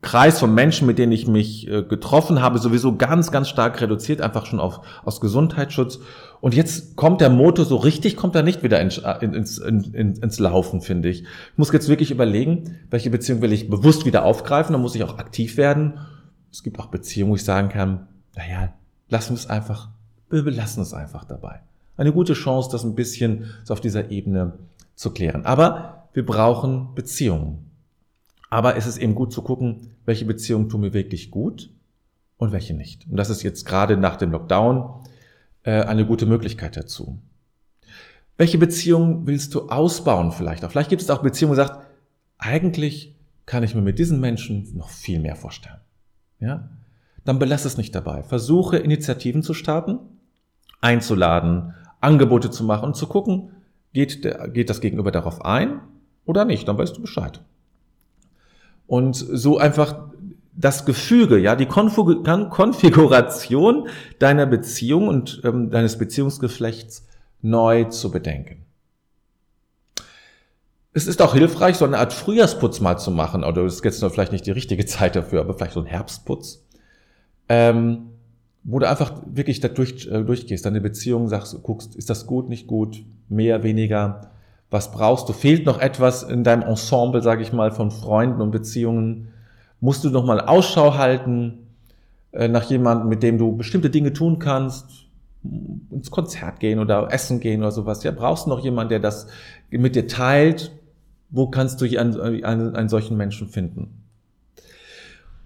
Kreis 0.04 0.38
von 0.38 0.54
Menschen, 0.54 0.86
mit 0.86 0.98
denen 0.98 1.12
ich 1.12 1.26
mich 1.26 1.66
äh, 1.66 1.82
getroffen 1.82 2.42
habe, 2.42 2.58
sowieso 2.58 2.94
ganz, 2.96 3.32
ganz 3.32 3.48
stark 3.48 3.80
reduziert, 3.80 4.20
einfach 4.20 4.46
schon 4.46 4.60
auf, 4.60 4.80
aus 5.04 5.20
Gesundheitsschutz. 5.20 5.98
Und 6.42 6.54
jetzt 6.54 6.94
kommt 6.94 7.22
der 7.22 7.30
Motor 7.30 7.64
so 7.64 7.76
richtig, 7.76 8.16
kommt 8.16 8.36
er 8.36 8.42
nicht 8.42 8.62
wieder 8.62 8.80
ins, 8.80 8.98
ins, 8.98 9.58
ins, 9.58 10.18
ins 10.18 10.38
Laufen, 10.38 10.82
finde 10.82 11.08
ich. 11.08 11.22
Ich 11.22 11.58
muss 11.58 11.72
jetzt 11.72 11.88
wirklich 11.88 12.10
überlegen, 12.10 12.76
welche 12.90 13.08
Beziehung 13.08 13.40
will 13.40 13.52
ich 13.52 13.70
bewusst 13.70 14.04
wieder 14.04 14.24
aufgreifen, 14.24 14.74
dann 14.74 14.82
muss 14.82 14.94
ich 14.94 15.02
auch 15.02 15.18
aktiv 15.18 15.56
werden. 15.56 15.94
Es 16.52 16.62
gibt 16.62 16.78
auch 16.78 16.86
Beziehungen, 16.86 17.32
wo 17.32 17.36
ich 17.36 17.44
sagen 17.44 17.70
kann, 17.70 18.06
naja, 18.36 18.74
lassen 19.08 19.30
wir 19.30 19.38
es 19.38 19.48
einfach, 19.48 19.88
wir 20.28 20.44
belassen 20.44 20.82
es 20.82 20.92
einfach 20.92 21.24
dabei. 21.24 21.60
Eine 21.96 22.12
gute 22.12 22.34
Chance, 22.34 22.68
das 22.70 22.84
ein 22.84 22.94
bisschen 22.94 23.46
so 23.64 23.72
auf 23.72 23.80
dieser 23.80 24.10
Ebene 24.10 24.52
zu 24.94 25.12
klären. 25.12 25.46
Aber 25.46 26.08
wir 26.12 26.26
brauchen 26.26 26.94
Beziehungen. 26.94 27.70
Aber 28.50 28.76
es 28.76 28.86
ist 28.86 28.98
eben 28.98 29.14
gut 29.14 29.32
zu 29.32 29.42
gucken, 29.42 29.90
welche 30.04 30.24
Beziehungen 30.24 30.68
tun 30.68 30.82
mir 30.82 30.92
wirklich 30.92 31.30
gut 31.30 31.70
und 32.36 32.52
welche 32.52 32.74
nicht. 32.74 33.06
Und 33.08 33.16
das 33.16 33.30
ist 33.30 33.42
jetzt 33.42 33.64
gerade 33.64 33.96
nach 33.96 34.16
dem 34.16 34.30
Lockdown 34.30 35.02
äh, 35.62 35.82
eine 35.82 36.06
gute 36.06 36.26
Möglichkeit 36.26 36.76
dazu. 36.76 37.18
Welche 38.36 38.58
Beziehung 38.58 39.26
willst 39.26 39.54
du 39.54 39.68
ausbauen 39.68 40.32
vielleicht 40.32 40.64
auch? 40.64 40.70
Vielleicht 40.70 40.90
gibt 40.90 41.02
es 41.02 41.10
auch 41.10 41.22
Beziehungen, 41.22 41.56
du 41.56 41.62
sagst, 41.62 41.80
eigentlich 42.38 43.14
kann 43.46 43.62
ich 43.62 43.74
mir 43.74 43.82
mit 43.82 43.98
diesen 43.98 44.20
Menschen 44.20 44.76
noch 44.76 44.90
viel 44.90 45.20
mehr 45.20 45.36
vorstellen. 45.36 45.80
Ja? 46.40 46.68
Dann 47.24 47.38
belass 47.38 47.64
es 47.64 47.76
nicht 47.76 47.94
dabei. 47.94 48.22
Versuche 48.22 48.76
Initiativen 48.76 49.42
zu 49.42 49.54
starten, 49.54 49.98
einzuladen, 50.80 51.74
Angebote 52.00 52.50
zu 52.50 52.64
machen 52.64 52.86
und 52.86 52.96
zu 52.96 53.06
gucken, 53.06 53.50
geht, 53.92 54.24
der, 54.24 54.48
geht 54.48 54.68
das 54.68 54.80
Gegenüber 54.80 55.10
darauf 55.10 55.44
ein 55.44 55.80
oder 56.26 56.44
nicht, 56.44 56.68
dann 56.68 56.76
weißt 56.76 56.96
du 56.96 57.00
Bescheid. 57.00 57.40
Und 58.86 59.16
so 59.16 59.58
einfach 59.58 59.96
das 60.56 60.84
Gefüge, 60.84 61.38
ja, 61.38 61.56
die 61.56 61.66
Konfiguration 61.66 63.88
deiner 64.18 64.46
Beziehung 64.46 65.08
und 65.08 65.40
ähm, 65.44 65.70
deines 65.70 65.98
Beziehungsgeflechts 65.98 67.06
neu 67.42 67.84
zu 67.84 68.10
bedenken. 68.10 68.64
Es 70.92 71.06
ist 71.08 71.20
auch 71.20 71.34
hilfreich, 71.34 71.76
so 71.76 71.84
eine 71.84 71.98
Art 71.98 72.12
Frühjahrsputz 72.12 72.80
mal 72.80 72.96
zu 72.98 73.10
machen, 73.10 73.42
oder 73.42 73.64
es 73.64 73.76
ist 73.76 73.84
jetzt 73.84 74.04
vielleicht 74.12 74.30
nicht 74.30 74.46
die 74.46 74.52
richtige 74.52 74.86
Zeit 74.86 75.16
dafür, 75.16 75.40
aber 75.40 75.54
vielleicht 75.54 75.72
so 75.72 75.80
ein 75.80 75.86
Herbstputz, 75.86 76.64
ähm, 77.48 78.10
wo 78.62 78.78
du 78.78 78.88
einfach 78.88 79.20
wirklich 79.26 79.58
da 79.58 79.66
durch, 79.68 80.06
äh, 80.06 80.22
durchgehst, 80.22 80.64
deine 80.64 80.80
Beziehung 80.80 81.28
sagst, 81.28 81.60
guckst, 81.64 81.96
ist 81.96 82.10
das 82.10 82.26
gut, 82.26 82.48
nicht 82.48 82.68
gut, 82.68 83.04
mehr, 83.28 83.64
weniger, 83.64 84.30
was 84.74 84.90
brauchst 84.90 85.28
du? 85.28 85.32
Fehlt 85.32 85.64
noch 85.64 85.78
etwas 85.78 86.22
in 86.24 86.44
deinem 86.44 86.62
Ensemble, 86.62 87.22
sage 87.22 87.42
ich 87.42 87.52
mal, 87.52 87.70
von 87.70 87.90
Freunden 87.90 88.42
und 88.42 88.50
Beziehungen? 88.50 89.28
Musst 89.80 90.04
du 90.04 90.10
noch 90.10 90.26
mal 90.26 90.40
Ausschau 90.40 90.98
halten 90.98 91.68
äh, 92.32 92.48
nach 92.48 92.64
jemandem, 92.64 93.08
mit 93.08 93.22
dem 93.22 93.38
du 93.38 93.56
bestimmte 93.56 93.88
Dinge 93.88 94.12
tun 94.12 94.38
kannst? 94.38 95.04
ins 95.90 96.10
Konzert 96.10 96.58
gehen 96.60 96.78
oder 96.78 97.08
essen 97.12 97.40
gehen 97.40 97.60
oder 97.60 97.70
sowas. 97.70 98.02
Ja, 98.02 98.12
brauchst 98.12 98.46
du 98.46 98.50
noch 98.50 98.64
jemanden, 98.64 98.88
der 98.88 99.00
das 99.00 99.26
mit 99.70 99.94
dir 99.94 100.06
teilt? 100.06 100.72
Wo 101.30 101.48
kannst 101.48 101.80
du 101.80 101.98
einen, 101.98 102.44
einen, 102.44 102.74
einen 102.74 102.88
solchen 102.88 103.16
Menschen 103.16 103.48
finden? 103.48 104.02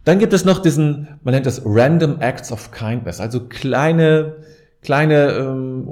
Dann 0.05 0.19
gibt 0.19 0.33
es 0.33 0.45
noch 0.45 0.61
diesen, 0.61 1.09
man 1.23 1.35
nennt 1.35 1.47
das 1.47 1.63
Random 1.65 2.21
Acts 2.21 2.53
of 2.53 2.71
Kindness, 2.71 3.21
also 3.21 3.49
kleine, 3.49 4.37
kleine 4.83 5.33
ähm, 5.33 5.89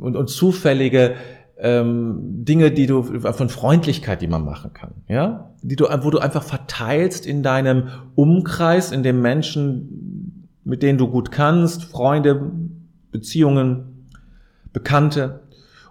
und, 0.00 0.16
und 0.16 0.30
zufällige 0.30 1.16
ähm, 1.60 2.44
Dinge, 2.44 2.70
die 2.70 2.86
du 2.86 3.02
von 3.02 3.48
Freundlichkeit, 3.48 4.22
die 4.22 4.28
man 4.28 4.44
machen 4.44 4.72
kann, 4.72 4.92
ja, 5.08 5.50
die 5.62 5.76
du, 5.76 5.86
wo 6.02 6.10
du 6.10 6.18
einfach 6.18 6.42
verteilst 6.42 7.26
in 7.26 7.42
deinem 7.42 7.88
Umkreis, 8.14 8.92
in 8.92 9.02
den 9.02 9.20
Menschen, 9.20 10.48
mit 10.64 10.82
denen 10.82 10.98
du 10.98 11.08
gut 11.08 11.32
kannst, 11.32 11.84
Freunde, 11.84 12.52
Beziehungen, 13.10 14.06
Bekannte. 14.72 15.40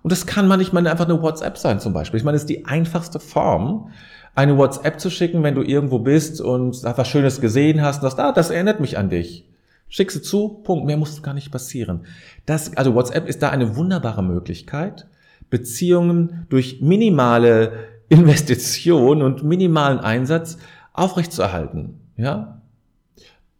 Und 0.04 0.12
das 0.12 0.26
kann 0.26 0.48
manchmal 0.48 0.88
einfach 0.88 1.10
eine 1.10 1.22
WhatsApp 1.22 1.58
sein 1.58 1.80
zum 1.80 1.94
Beispiel. 1.94 2.18
Ich 2.18 2.24
meine, 2.24 2.38
es 2.38 2.44
ist 2.44 2.50
die 2.50 2.66
einfachste 2.66 3.20
Form, 3.20 3.90
eine 4.36 4.58
WhatsApp 4.58 5.00
zu 5.00 5.10
schicken, 5.10 5.44
wenn 5.44 5.56
du 5.56 5.64
irgendwo 5.64 6.00
bist 6.00 6.40
und 6.40 6.82
was 6.84 7.08
Schönes 7.08 7.42
gesehen 7.42 7.82
hast 7.82 7.98
und 7.98 8.02
sagst, 8.04 8.20
ah, 8.20 8.32
das 8.32 8.52
erinnert 8.52 8.80
mich 8.80 8.98
an 8.98 9.10
dich. 9.10 9.50
Schick 9.90 10.12
sie 10.12 10.22
zu, 10.22 10.50
Punkt. 10.64 10.86
Mehr 10.86 10.98
muss 10.98 11.24
gar 11.24 11.34
nicht 11.34 11.52
passieren. 11.52 12.06
Das, 12.46 12.76
also 12.78 12.94
WhatsApp 12.94 13.28
ist 13.28 13.42
da 13.42 13.50
eine 13.50 13.76
wunderbare 13.76 14.24
Möglichkeit, 14.24 15.08
Beziehungen 15.50 16.46
durch 16.50 16.82
minimale 16.82 17.88
Investition 18.10 19.22
und 19.22 19.44
minimalen 19.44 20.00
Einsatz 20.00 20.58
aufrechtzuerhalten. 20.94 22.00
Ja? 22.16 22.62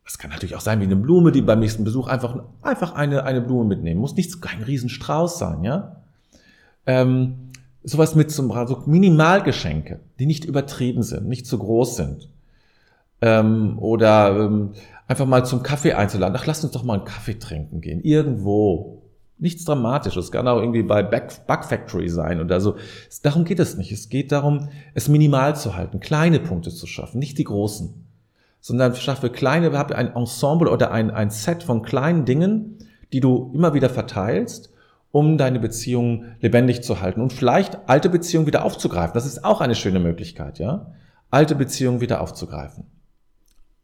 Das 0.04 0.18
kann 0.18 0.32
natürlich 0.32 0.56
auch 0.56 0.62
sein 0.62 0.80
wie 0.80 0.86
eine 0.86 0.96
Blume, 0.96 1.32
die 1.32 1.42
beim 1.42 1.60
nächsten 1.60 1.84
Besuch 1.84 2.08
einfach, 2.08 2.44
einfach 2.62 2.94
eine, 2.94 3.24
eine 3.24 3.42
Blume 3.42 3.66
mitnehmen. 3.66 4.00
Muss 4.00 4.16
nicht 4.16 4.42
kein 4.42 4.64
Riesenstrauß 4.64 5.38
sein, 5.38 5.64
ja? 5.64 5.98
Ähm, 6.86 7.52
sowas 7.84 8.16
mit 8.16 8.32
zum, 8.32 8.52
also 8.52 8.84
Minimalgeschenke, 8.86 10.00
die 10.20 10.26
nicht 10.26 10.46
übertrieben 10.46 11.04
sind, 11.04 11.28
nicht 11.28 11.46
zu 11.46 11.58
groß 11.58 11.98
sind. 11.98 12.30
Ähm, 13.22 13.78
oder 13.80 14.40
ähm, 14.40 14.72
einfach 15.08 15.26
mal 15.26 15.46
zum 15.46 15.64
Kaffee 15.64 15.94
einzuladen. 15.94 16.38
Ach, 16.40 16.46
lass 16.46 16.64
uns 16.64 16.72
doch 16.72 16.84
mal 16.84 16.96
einen 16.96 17.06
Kaffee 17.06 17.38
trinken 17.38 17.82
gehen. 17.82 18.02
Irgendwo. 18.02 18.97
Nichts 19.40 19.66
Dramatisches. 19.66 20.26
Es 20.26 20.32
kann 20.32 20.48
auch 20.48 20.60
irgendwie 20.60 20.84
bei 20.84 21.04
Back, 21.04 21.46
Bug 21.46 21.64
Factory 21.64 22.10
sein 22.10 22.42
oder 22.42 22.60
so. 22.60 22.78
Darum 23.22 23.46
geht 23.46 23.60
es 23.60 23.78
nicht. 23.78 23.92
Es 23.92 24.10
geht 24.10 24.32
darum, 24.32 24.70
es 24.96 25.10
minimal 25.10 25.56
zu 25.56 25.76
halten, 25.76 26.00
kleine 26.00 26.40
Punkte 26.40 26.72
zu 26.72 26.88
schaffen, 26.88 27.20
nicht 27.20 27.38
die 27.38 27.44
großen. 27.44 28.06
Sondern 28.60 28.96
schaffe 28.96 29.30
kleine, 29.30 29.72
habe 29.78 29.96
ein 29.96 30.16
Ensemble 30.16 30.72
oder 30.72 30.92
ein, 30.92 31.12
ein 31.12 31.30
Set 31.30 31.64
von 31.64 31.84
kleinen 31.84 32.26
Dingen, 32.26 32.80
die 33.14 33.20
du 33.20 33.52
immer 33.54 33.74
wieder 33.74 33.90
verteilst, 33.90 34.74
um 35.12 35.38
deine 35.38 35.60
Beziehung 35.60 36.26
lebendig 36.42 36.84
zu 36.84 37.00
halten 37.02 37.22
und 37.22 37.32
vielleicht 37.32 37.88
alte 37.88 38.10
Beziehungen 38.10 38.48
wieder 38.48 38.66
aufzugreifen. 38.66 39.14
Das 39.14 39.26
ist 39.26 39.46
auch 39.46 39.62
eine 39.62 39.76
schöne 39.76 40.00
Möglichkeit, 40.00 40.60
ja? 40.60 40.92
Alte 41.30 41.56
Beziehungen 41.56 42.02
wieder 42.02 42.22
aufzugreifen. 42.22 42.86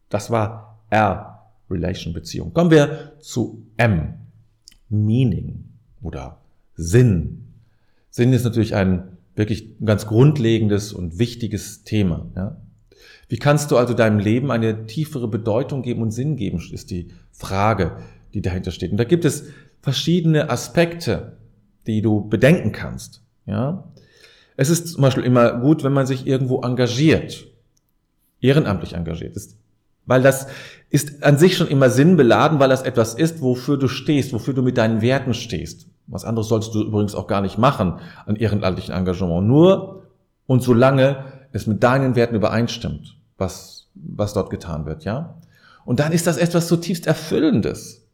Das 0.08 0.30
war 0.30 0.80
R, 0.90 1.50
Relation 1.70 2.12
Beziehung. 2.12 2.52
Kommen 2.52 2.70
wir 2.70 3.12
zu 3.20 3.66
M, 3.76 4.14
Meaning 4.94 5.64
oder 6.02 6.40
Sinn. 6.76 7.48
Sinn 8.10 8.32
ist 8.32 8.44
natürlich 8.44 8.74
ein 8.74 9.18
wirklich 9.34 9.78
ganz 9.84 10.06
grundlegendes 10.06 10.92
und 10.92 11.18
wichtiges 11.18 11.84
Thema. 11.84 12.26
Ja? 12.36 12.56
Wie 13.28 13.38
kannst 13.38 13.70
du 13.70 13.76
also 13.76 13.94
deinem 13.94 14.18
Leben 14.18 14.50
eine 14.50 14.86
tiefere 14.86 15.28
Bedeutung 15.28 15.82
geben 15.82 16.02
und 16.02 16.10
Sinn 16.10 16.36
geben, 16.36 16.62
ist 16.72 16.90
die 16.90 17.08
Frage, 17.32 17.96
die 18.32 18.42
dahinter 18.42 18.70
steht. 18.70 18.90
Und 18.90 18.98
da 18.98 19.04
gibt 19.04 19.24
es 19.24 19.46
verschiedene 19.82 20.50
Aspekte, 20.50 21.36
die 21.86 22.02
du 22.02 22.28
bedenken 22.28 22.72
kannst. 22.72 23.22
Ja? 23.46 23.92
Es 24.56 24.70
ist 24.70 24.88
zum 24.88 25.02
Beispiel 25.02 25.24
immer 25.24 25.60
gut, 25.60 25.82
wenn 25.82 25.92
man 25.92 26.06
sich 26.06 26.26
irgendwo 26.26 26.60
engagiert, 26.60 27.46
ehrenamtlich 28.40 28.94
engagiert 28.94 29.36
ist, 29.36 29.56
weil 30.06 30.22
das 30.22 30.46
ist 30.90 31.24
an 31.24 31.38
sich 31.38 31.56
schon 31.56 31.68
immer 31.68 31.90
sinnbeladen, 31.90 32.60
weil 32.60 32.68
das 32.68 32.82
etwas 32.82 33.14
ist, 33.14 33.40
wofür 33.40 33.76
du 33.76 33.88
stehst, 33.88 34.32
wofür 34.32 34.54
du 34.54 34.62
mit 34.62 34.78
deinen 34.78 35.02
Werten 35.02 35.34
stehst. 35.34 35.86
Was 36.06 36.24
anderes 36.24 36.48
solltest 36.48 36.74
du 36.74 36.82
übrigens 36.82 37.14
auch 37.14 37.26
gar 37.26 37.40
nicht 37.40 37.58
machen 37.58 37.94
an 38.26 38.36
ehrenamtlichen 38.36 38.94
Engagement. 38.94 39.46
Nur 39.46 40.02
und 40.46 40.62
solange 40.62 41.24
es 41.52 41.66
mit 41.66 41.82
deinen 41.82 42.14
Werten 42.14 42.34
übereinstimmt, 42.34 43.16
was, 43.38 43.88
was 43.94 44.34
dort 44.34 44.50
getan 44.50 44.86
wird, 44.86 45.04
ja? 45.04 45.36
Und 45.84 46.00
dann 46.00 46.12
ist 46.12 46.26
das 46.26 46.36
etwas 46.36 46.68
zutiefst 46.68 47.06
Erfüllendes. 47.06 48.06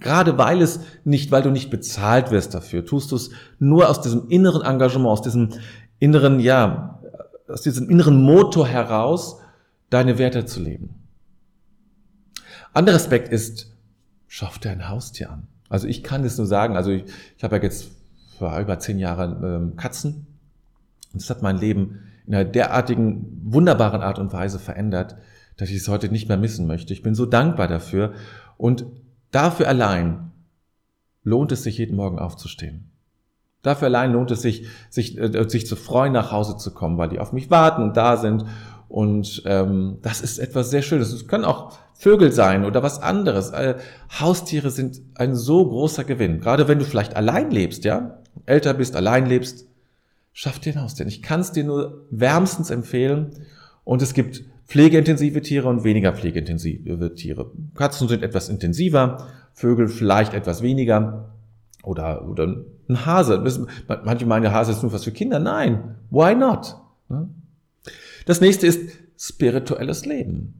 Gerade 0.00 0.38
weil 0.38 0.62
es 0.62 0.80
nicht, 1.04 1.32
weil 1.32 1.42
du 1.42 1.50
nicht 1.50 1.70
bezahlt 1.70 2.30
wirst 2.30 2.54
dafür, 2.54 2.84
tust 2.84 3.10
du 3.10 3.16
es 3.16 3.30
nur 3.58 3.88
aus 3.88 4.00
diesem 4.00 4.28
inneren 4.28 4.62
Engagement, 4.62 5.08
aus 5.08 5.22
diesem 5.22 5.50
inneren, 5.98 6.38
ja, 6.38 7.00
aus 7.48 7.62
diesem 7.62 7.88
inneren 7.90 8.22
Motor 8.22 8.68
heraus, 8.68 9.40
deine 9.90 10.18
Werte 10.18 10.44
zu 10.44 10.60
leben. 10.60 10.97
Anderer 12.72 12.96
Aspekt 12.96 13.28
ist, 13.28 13.74
schaff 14.26 14.58
dir 14.58 14.70
ein 14.70 14.88
Haustier 14.88 15.30
an. 15.30 15.48
Also 15.68 15.86
ich 15.86 16.02
kann 16.02 16.24
es 16.24 16.38
nur 16.38 16.46
sagen, 16.46 16.76
also 16.76 16.90
ich, 16.90 17.04
ich 17.36 17.44
habe 17.44 17.56
ja 17.56 17.62
jetzt 17.62 17.90
vor 18.38 18.58
über 18.58 18.78
zehn 18.78 18.98
Jahren 18.98 19.42
ähm, 19.42 19.76
Katzen 19.76 20.26
und 21.12 21.22
es 21.22 21.30
hat 21.30 21.42
mein 21.42 21.58
Leben 21.58 22.00
in 22.26 22.34
einer 22.34 22.44
derartigen, 22.44 23.40
wunderbaren 23.44 24.02
Art 24.02 24.18
und 24.18 24.32
Weise 24.32 24.58
verändert, 24.58 25.16
dass 25.56 25.70
ich 25.70 25.76
es 25.76 25.88
heute 25.88 26.08
nicht 26.08 26.28
mehr 26.28 26.36
missen 26.36 26.66
möchte. 26.66 26.92
Ich 26.92 27.02
bin 27.02 27.14
so 27.14 27.26
dankbar 27.26 27.68
dafür 27.68 28.12
und 28.56 28.86
dafür 29.30 29.66
allein 29.68 30.30
lohnt 31.24 31.52
es 31.52 31.64
sich 31.64 31.78
jeden 31.78 31.96
Morgen 31.96 32.18
aufzustehen. 32.18 32.90
Dafür 33.62 33.86
allein 33.86 34.12
lohnt 34.12 34.30
es 34.30 34.40
sich, 34.40 34.66
sich, 34.88 35.18
äh, 35.18 35.48
sich 35.48 35.66
zu 35.66 35.74
freuen, 35.74 36.12
nach 36.12 36.30
Hause 36.30 36.56
zu 36.56 36.72
kommen, 36.72 36.96
weil 36.96 37.08
die 37.08 37.18
auf 37.18 37.32
mich 37.32 37.50
warten 37.50 37.82
und 37.82 37.96
da 37.96 38.16
sind 38.16 38.44
und 38.88 39.42
ähm, 39.44 39.98
das 40.02 40.20
ist 40.20 40.38
etwas 40.38 40.70
sehr 40.70 40.82
Schönes. 40.82 41.12
Es 41.12 41.26
können 41.26 41.44
auch 41.44 41.76
Vögel 41.98 42.30
sein 42.30 42.64
oder 42.64 42.82
was 42.84 43.02
anderes. 43.02 43.50
Äh, 43.50 43.74
Haustiere 44.20 44.70
sind 44.70 45.00
ein 45.16 45.34
so 45.34 45.68
großer 45.68 46.04
Gewinn. 46.04 46.40
Gerade 46.40 46.68
wenn 46.68 46.78
du 46.78 46.84
vielleicht 46.84 47.16
allein 47.16 47.50
lebst, 47.50 47.84
ja, 47.84 48.20
älter 48.46 48.72
bist, 48.72 48.94
allein 48.94 49.26
lebst, 49.26 49.66
schaff 50.32 50.60
dir 50.60 50.74
ein 50.74 50.82
Haustier. 50.82 51.06
Ich 51.06 51.22
kann 51.22 51.40
es 51.40 51.50
dir 51.50 51.64
nur 51.64 52.06
wärmstens 52.10 52.70
empfehlen. 52.70 53.30
Und 53.82 54.00
es 54.00 54.14
gibt 54.14 54.44
pflegeintensive 54.66 55.42
Tiere 55.42 55.68
und 55.68 55.82
weniger 55.82 56.12
pflegeintensive 56.12 57.14
Tiere. 57.16 57.50
Katzen 57.74 58.06
sind 58.06 58.22
etwas 58.22 58.48
intensiver, 58.48 59.26
Vögel 59.52 59.88
vielleicht 59.88 60.34
etwas 60.34 60.62
weniger 60.62 61.34
oder, 61.82 62.28
oder 62.28 62.64
ein 62.88 63.06
Hase. 63.06 63.42
Manche 64.04 64.24
meinen, 64.24 64.42
der 64.42 64.52
Hase 64.52 64.70
ist 64.70 64.82
nur 64.82 64.92
was 64.92 65.02
für 65.02 65.10
Kinder. 65.10 65.40
Nein, 65.40 65.96
why 66.10 66.36
not? 66.36 66.76
Ne? 67.08 67.28
Das 68.24 68.40
nächste 68.40 68.68
ist 68.68 68.90
spirituelles 69.18 70.06
Leben. 70.06 70.57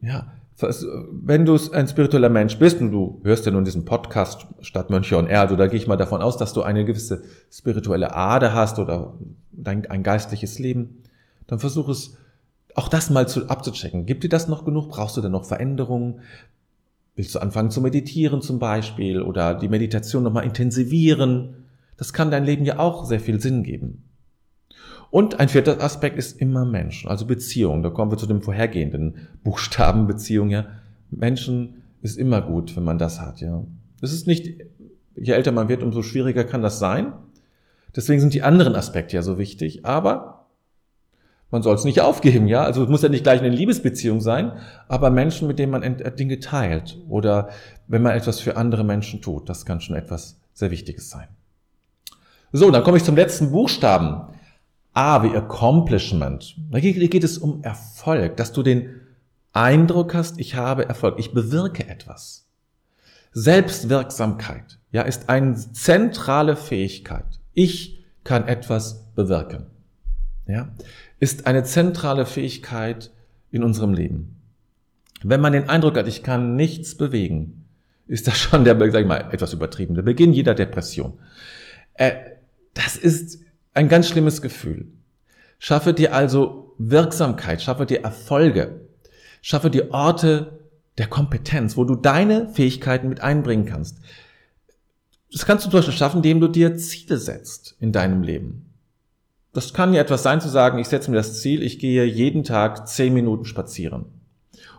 Ja, 0.00 0.32
wenn 0.60 1.44
du 1.44 1.56
ein 1.72 1.86
spiritueller 1.86 2.28
Mensch 2.28 2.58
bist 2.58 2.80
und 2.80 2.90
du 2.90 3.20
hörst 3.22 3.46
ja 3.46 3.52
nun 3.52 3.64
diesen 3.64 3.84
Podcast 3.84 4.46
statt 4.60 4.90
Mönche 4.90 5.16
und 5.16 5.28
Erde, 5.28 5.56
da 5.56 5.68
gehe 5.68 5.78
ich 5.78 5.86
mal 5.86 5.96
davon 5.96 6.20
aus, 6.20 6.36
dass 6.36 6.52
du 6.52 6.62
eine 6.62 6.84
gewisse 6.84 7.22
spirituelle 7.50 8.14
Ader 8.14 8.54
hast 8.54 8.78
oder 8.80 9.14
ein 9.64 10.02
geistliches 10.02 10.58
Leben, 10.58 11.04
dann 11.46 11.60
versuch 11.60 11.88
es 11.88 12.16
auch 12.74 12.88
das 12.88 13.10
mal 13.10 13.28
zu, 13.28 13.48
abzuchecken. 13.48 14.04
Gibt 14.04 14.24
dir 14.24 14.28
das 14.28 14.48
noch 14.48 14.64
genug? 14.64 14.88
Brauchst 14.88 15.16
du 15.16 15.20
denn 15.20 15.32
noch 15.32 15.44
Veränderungen? 15.44 16.20
Willst 17.14 17.34
du 17.34 17.38
anfangen 17.38 17.70
zu 17.70 17.80
meditieren 17.80 18.42
zum 18.42 18.58
Beispiel 18.58 19.22
oder 19.22 19.54
die 19.54 19.68
Meditation 19.68 20.24
nochmal 20.24 20.44
intensivieren? 20.44 21.66
Das 21.96 22.12
kann 22.12 22.30
dein 22.30 22.44
Leben 22.44 22.64
ja 22.64 22.78
auch 22.78 23.04
sehr 23.04 23.20
viel 23.20 23.40
Sinn 23.40 23.62
geben. 23.62 24.07
Und 25.10 25.40
ein 25.40 25.48
vierter 25.48 25.82
Aspekt 25.82 26.18
ist 26.18 26.40
immer 26.40 26.64
Menschen, 26.64 27.08
also 27.08 27.26
Beziehung. 27.26 27.82
Da 27.82 27.90
kommen 27.90 28.10
wir 28.10 28.18
zu 28.18 28.26
dem 28.26 28.42
vorhergehenden 28.42 29.28
Buchstaben 29.42 30.06
Beziehung, 30.06 30.50
ja. 30.50 30.66
Menschen 31.10 31.82
ist 32.02 32.18
immer 32.18 32.42
gut, 32.42 32.76
wenn 32.76 32.84
man 32.84 32.98
das 32.98 33.20
hat, 33.20 33.40
ja. 33.40 33.64
Das 34.00 34.12
ist 34.12 34.26
nicht, 34.26 34.60
je 35.16 35.32
älter 35.32 35.52
man 35.52 35.68
wird, 35.68 35.82
umso 35.82 36.02
schwieriger 36.02 36.44
kann 36.44 36.62
das 36.62 36.78
sein. 36.78 37.12
Deswegen 37.96 38.20
sind 38.20 38.34
die 38.34 38.42
anderen 38.42 38.74
Aspekte 38.74 39.16
ja 39.16 39.22
so 39.22 39.38
wichtig, 39.38 39.86
aber 39.86 40.46
man 41.50 41.62
soll 41.62 41.74
es 41.74 41.84
nicht 41.84 42.02
aufgeben, 42.02 42.46
ja. 42.46 42.62
Also 42.64 42.82
es 42.84 42.90
muss 42.90 43.02
ja 43.02 43.08
nicht 43.08 43.24
gleich 43.24 43.40
eine 43.40 43.48
Liebesbeziehung 43.48 44.20
sein, 44.20 44.52
aber 44.88 45.08
Menschen, 45.08 45.48
mit 45.48 45.58
denen 45.58 45.72
man 45.72 45.96
Dinge 46.18 46.40
teilt 46.40 46.98
oder 47.08 47.48
wenn 47.86 48.02
man 48.02 48.14
etwas 48.14 48.40
für 48.40 48.58
andere 48.58 48.84
Menschen 48.84 49.22
tut, 49.22 49.48
das 49.48 49.64
kann 49.64 49.80
schon 49.80 49.96
etwas 49.96 50.38
sehr 50.52 50.70
Wichtiges 50.70 51.08
sein. 51.08 51.28
So, 52.52 52.70
dann 52.70 52.82
komme 52.82 52.98
ich 52.98 53.04
zum 53.04 53.16
letzten 53.16 53.50
Buchstaben. 53.50 54.34
A 54.98 55.22
wie 55.22 55.36
Accomplishment. 55.36 56.56
Da 56.72 56.80
geht 56.80 57.22
es 57.22 57.38
um 57.38 57.62
Erfolg, 57.62 58.36
dass 58.36 58.52
du 58.52 58.64
den 58.64 59.00
Eindruck 59.52 60.12
hast, 60.12 60.40
ich 60.40 60.56
habe 60.56 60.88
Erfolg, 60.88 61.20
ich 61.20 61.32
bewirke 61.32 61.88
etwas. 61.88 62.48
Selbstwirksamkeit, 63.30 64.80
ja, 64.90 65.02
ist 65.02 65.28
eine 65.28 65.54
zentrale 65.54 66.56
Fähigkeit. 66.56 67.38
Ich 67.52 68.04
kann 68.24 68.48
etwas 68.48 69.12
bewirken. 69.14 69.66
Ja, 70.48 70.74
ist 71.20 71.46
eine 71.46 71.62
zentrale 71.62 72.26
Fähigkeit 72.26 73.12
in 73.52 73.62
unserem 73.62 73.94
Leben. 73.94 74.42
Wenn 75.22 75.40
man 75.40 75.52
den 75.52 75.68
Eindruck 75.68 75.96
hat, 75.96 76.08
ich 76.08 76.24
kann 76.24 76.56
nichts 76.56 76.96
bewegen, 76.96 77.66
ist 78.08 78.26
das 78.26 78.36
schon 78.36 78.64
der, 78.64 78.76
sag 78.90 79.02
ich 79.02 79.06
mal, 79.06 79.28
etwas 79.30 79.52
übertrieben, 79.52 79.94
der 79.94 80.02
Beginn 80.02 80.32
jeder 80.32 80.56
Depression. 80.56 81.20
Äh, 81.94 82.14
das 82.74 82.96
ist 82.96 83.38
ein 83.78 83.88
ganz 83.88 84.08
schlimmes 84.08 84.42
Gefühl. 84.42 84.88
Schaffe 85.60 85.94
dir 85.94 86.12
also 86.12 86.74
Wirksamkeit, 86.78 87.62
schaffe 87.62 87.86
dir 87.86 88.02
Erfolge, 88.02 88.80
schaffe 89.40 89.70
dir 89.70 89.92
Orte 89.92 90.58
der 90.98 91.06
Kompetenz, 91.06 91.76
wo 91.76 91.84
du 91.84 91.94
deine 91.94 92.48
Fähigkeiten 92.48 93.08
mit 93.08 93.20
einbringen 93.20 93.66
kannst. 93.66 94.00
Das 95.30 95.46
kannst 95.46 95.64
du 95.64 95.70
zum 95.70 95.78
Beispiel 95.78 95.94
schaffen, 95.94 96.16
indem 96.18 96.40
du 96.40 96.48
dir 96.48 96.76
Ziele 96.76 97.18
setzt 97.18 97.76
in 97.78 97.92
deinem 97.92 98.24
Leben. 98.24 98.74
Das 99.52 99.72
kann 99.72 99.94
ja 99.94 100.00
etwas 100.00 100.24
sein 100.24 100.40
zu 100.40 100.48
sagen, 100.48 100.80
ich 100.80 100.88
setze 100.88 101.12
mir 101.12 101.16
das 101.16 101.40
Ziel, 101.40 101.62
ich 101.62 101.78
gehe 101.78 102.04
jeden 102.04 102.42
Tag 102.42 102.88
zehn 102.88 103.14
Minuten 103.14 103.44
spazieren. 103.44 104.06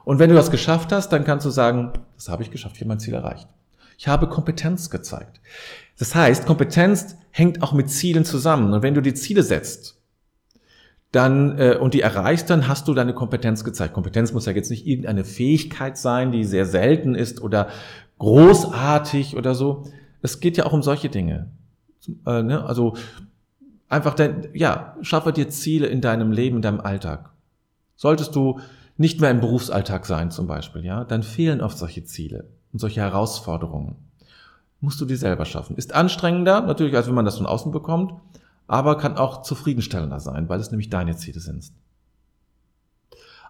Und 0.04 0.20
wenn 0.20 0.30
du 0.30 0.36
das 0.36 0.52
geschafft 0.52 0.92
hast, 0.92 1.14
dann 1.14 1.24
kannst 1.24 1.46
du 1.46 1.52
sagen, 1.52 1.94
das 2.16 2.28
habe 2.28 2.44
ich 2.44 2.52
geschafft, 2.52 2.76
ich 2.76 2.82
habe 2.82 2.90
mein 2.90 3.00
Ziel 3.00 3.14
erreicht. 3.14 3.48
Ich 3.98 4.10
habe 4.10 4.28
Kompetenz 4.28 4.90
gezeigt. 4.90 5.40
Das 6.00 6.16
heißt, 6.16 6.46
Kompetenz 6.46 7.18
hängt 7.30 7.62
auch 7.62 7.74
mit 7.74 7.90
Zielen 7.90 8.24
zusammen. 8.24 8.74
Und 8.74 8.82
wenn 8.82 8.96
du 8.96 9.02
die 9.02 9.14
Ziele 9.14 9.44
setzt, 9.44 10.02
dann 11.12 11.60
äh, 11.60 11.76
und 11.80 11.94
die 11.94 12.02
erreichst, 12.02 12.50
dann 12.50 12.68
hast 12.68 12.88
du 12.88 12.94
deine 12.94 13.14
Kompetenz 13.14 13.64
gezeigt. 13.66 13.94
Kompetenz 13.94 14.32
muss 14.32 14.46
ja 14.46 14.54
jetzt 14.54 14.70
nicht 14.70 14.88
irgendeine 14.88 15.26
Fähigkeit 15.26 15.98
sein, 15.98 16.32
die 16.32 16.46
sehr 16.46 16.66
selten 16.66 17.16
ist 17.16 17.42
oder 17.42 17.68
großartig 18.18 19.36
oder 19.36 19.54
so. 19.56 19.92
Es 20.22 20.40
geht 20.40 20.56
ja 20.56 20.66
auch 20.66 20.74
um 20.74 20.84
solche 20.84 21.10
Dinge. 21.10 21.52
Äh, 22.26 22.44
ne? 22.44 22.64
Also 22.64 22.96
einfach, 23.90 24.14
dein, 24.14 24.48
ja, 24.54 24.96
schaffe 25.02 25.34
dir 25.34 25.50
Ziele 25.50 25.88
in 25.88 26.00
deinem 26.00 26.32
Leben, 26.32 26.58
in 26.58 26.62
deinem 26.62 26.80
Alltag. 26.80 27.32
Solltest 27.98 28.36
du 28.36 28.62
nicht 28.96 29.20
mehr 29.20 29.32
im 29.32 29.42
Berufsalltag 29.42 30.06
sein 30.06 30.32
zum 30.32 30.48
Beispiel, 30.48 30.86
ja, 30.86 31.04
dann 31.04 31.24
fehlen 31.24 31.60
oft 31.60 31.78
solche 31.78 32.06
Ziele 32.06 32.50
und 32.72 32.80
solche 32.80 33.02
Herausforderungen 33.02 34.09
musst 34.82 35.00
du 35.02 35.06
dir 35.06 35.18
selber 35.18 35.46
schaffen. 35.46 35.76
Ist 35.76 35.94
anstrengender, 35.94 36.62
natürlich, 36.62 36.96
als 36.96 37.08
wenn 37.08 37.16
man 37.16 37.26
das 37.26 37.38
von 37.38 37.46
außen 37.46 37.72
bekommt, 37.72 38.14
aber 38.68 38.98
kann 38.98 39.18
auch 39.18 39.42
zufriedenstellender 39.42 40.20
sein, 40.20 40.48
weil 40.48 40.60
es 40.60 40.72
nämlich 40.72 40.90
deine 40.90 41.16
Ziele 41.16 41.40
sind. 41.40 41.72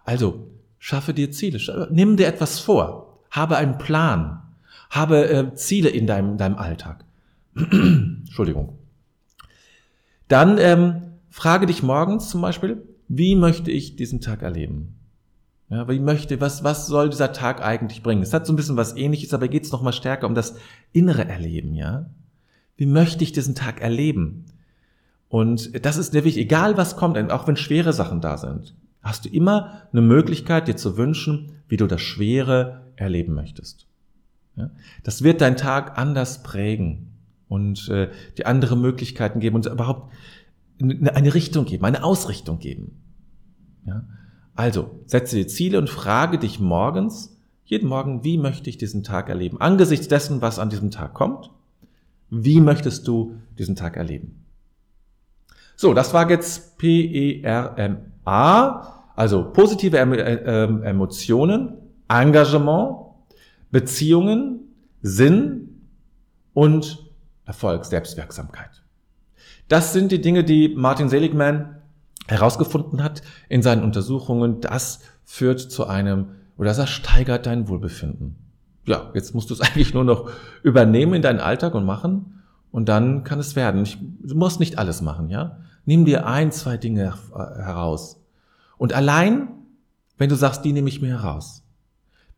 Also, 0.04 0.50
schaffe 0.78 1.14
dir 1.14 1.30
Ziele, 1.30 1.88
nimm 1.90 2.16
dir 2.16 2.26
etwas 2.26 2.58
vor, 2.58 3.20
habe 3.30 3.56
einen 3.56 3.78
Plan, 3.78 4.42
habe 4.88 5.28
äh, 5.28 5.54
Ziele 5.54 5.90
in 5.90 6.06
deinem, 6.06 6.36
deinem 6.36 6.56
Alltag. 6.56 7.04
Entschuldigung. 7.54 8.78
Dann 10.26 10.58
ähm, 10.58 11.02
frage 11.28 11.66
dich 11.66 11.82
morgens 11.82 12.28
zum 12.28 12.40
Beispiel, 12.40 12.82
wie 13.08 13.34
möchte 13.34 13.70
ich 13.70 13.96
diesen 13.96 14.20
Tag 14.20 14.42
erleben? 14.42 14.99
Ja, 15.70 15.88
wie 15.88 16.00
möchte, 16.00 16.40
was, 16.40 16.64
was 16.64 16.88
soll 16.88 17.10
dieser 17.10 17.32
Tag 17.32 17.62
eigentlich 17.62 18.02
bringen? 18.02 18.22
Es 18.22 18.34
hat 18.34 18.44
so 18.44 18.52
ein 18.52 18.56
bisschen 18.56 18.76
was 18.76 18.96
ähnliches, 18.96 19.32
aber 19.32 19.46
geht 19.46 19.64
es 19.64 19.70
nochmal 19.70 19.92
stärker 19.92 20.26
um 20.26 20.34
das 20.34 20.56
innere 20.92 21.28
Erleben, 21.28 21.74
ja? 21.74 22.10
Wie 22.76 22.86
möchte 22.86 23.22
ich 23.22 23.30
diesen 23.30 23.54
Tag 23.54 23.80
erleben? 23.80 24.46
Und 25.28 25.84
das 25.86 25.96
ist 25.96 26.12
nämlich, 26.12 26.36
egal 26.38 26.76
was 26.76 26.96
kommt, 26.96 27.16
auch 27.30 27.46
wenn 27.46 27.56
schwere 27.56 27.92
Sachen 27.92 28.20
da 28.20 28.36
sind, 28.36 28.74
hast 29.00 29.24
du 29.24 29.28
immer 29.28 29.82
eine 29.92 30.00
Möglichkeit, 30.00 30.66
dir 30.66 30.76
zu 30.76 30.96
wünschen, 30.96 31.52
wie 31.68 31.76
du 31.76 31.86
das 31.86 32.00
Schwere 32.00 32.82
erleben 32.96 33.34
möchtest. 33.34 33.86
Ja? 34.56 34.70
Das 35.04 35.22
wird 35.22 35.40
deinen 35.40 35.56
Tag 35.56 35.96
anders 35.98 36.42
prägen 36.42 37.12
und 37.48 37.88
äh, 37.88 38.10
dir 38.36 38.48
andere 38.48 38.76
Möglichkeiten 38.76 39.38
geben 39.38 39.54
und 39.56 39.66
überhaupt 39.66 40.12
eine 40.80 41.34
Richtung 41.34 41.64
geben, 41.64 41.84
eine 41.84 42.02
Ausrichtung 42.02 42.58
geben. 42.58 43.02
Ja? 43.86 44.04
Also, 44.54 45.00
setze 45.06 45.36
dir 45.36 45.48
Ziele 45.48 45.78
und 45.78 45.88
frage 45.88 46.38
dich 46.38 46.60
morgens, 46.60 47.36
jeden 47.64 47.88
Morgen, 47.88 48.24
wie 48.24 48.36
möchte 48.36 48.68
ich 48.68 48.78
diesen 48.78 49.04
Tag 49.04 49.28
erleben? 49.28 49.60
Angesichts 49.60 50.08
dessen, 50.08 50.42
was 50.42 50.58
an 50.58 50.70
diesem 50.70 50.90
Tag 50.90 51.14
kommt, 51.14 51.50
wie 52.28 52.60
möchtest 52.60 53.06
du 53.06 53.36
diesen 53.58 53.76
Tag 53.76 53.96
erleben? 53.96 54.44
So, 55.76 55.94
das 55.94 56.12
war 56.12 56.28
jetzt 56.28 56.78
P-E-R-M-A, 56.78 57.44
also 59.16 59.44
positive 59.52 59.96
äh, 59.96 60.64
ähm, 60.64 60.82
Emotionen, 60.82 61.74
Engagement, 62.08 62.96
Beziehungen, 63.70 64.60
Sinn 65.02 65.86
und 66.52 67.06
Erfolg, 67.44 67.84
Selbstwirksamkeit. 67.84 68.82
Das 69.68 69.92
sind 69.92 70.12
die 70.12 70.20
Dinge, 70.20 70.44
die 70.44 70.74
Martin 70.74 71.08
Seligman 71.08 71.79
herausgefunden 72.30 73.02
hat 73.02 73.22
in 73.48 73.62
seinen 73.62 73.82
Untersuchungen, 73.82 74.60
das 74.60 75.00
führt 75.24 75.60
zu 75.60 75.86
einem, 75.86 76.26
oder 76.56 76.74
das 76.74 76.90
steigert 76.90 77.46
dein 77.46 77.68
Wohlbefinden. 77.68 78.36
Ja, 78.86 79.10
jetzt 79.14 79.34
musst 79.34 79.50
du 79.50 79.54
es 79.54 79.60
eigentlich 79.62 79.94
nur 79.94 80.04
noch 80.04 80.30
übernehmen 80.62 81.14
in 81.14 81.22
deinen 81.22 81.40
Alltag 81.40 81.74
und 81.74 81.84
machen 81.84 82.42
und 82.70 82.88
dann 82.88 83.24
kann 83.24 83.38
es 83.38 83.56
werden. 83.56 83.82
Ich, 83.82 83.98
du 83.98 84.34
musst 84.34 84.60
nicht 84.60 84.78
alles 84.78 85.02
machen, 85.02 85.28
ja? 85.28 85.58
Nimm 85.86 86.04
dir 86.04 86.26
ein, 86.26 86.52
zwei 86.52 86.76
Dinge 86.76 87.14
heraus. 87.32 88.22
Und 88.76 88.92
allein, 88.92 89.48
wenn 90.18 90.28
du 90.28 90.36
sagst, 90.36 90.64
die 90.64 90.72
nehme 90.72 90.88
ich 90.88 91.00
mir 91.00 91.20
heraus, 91.20 91.64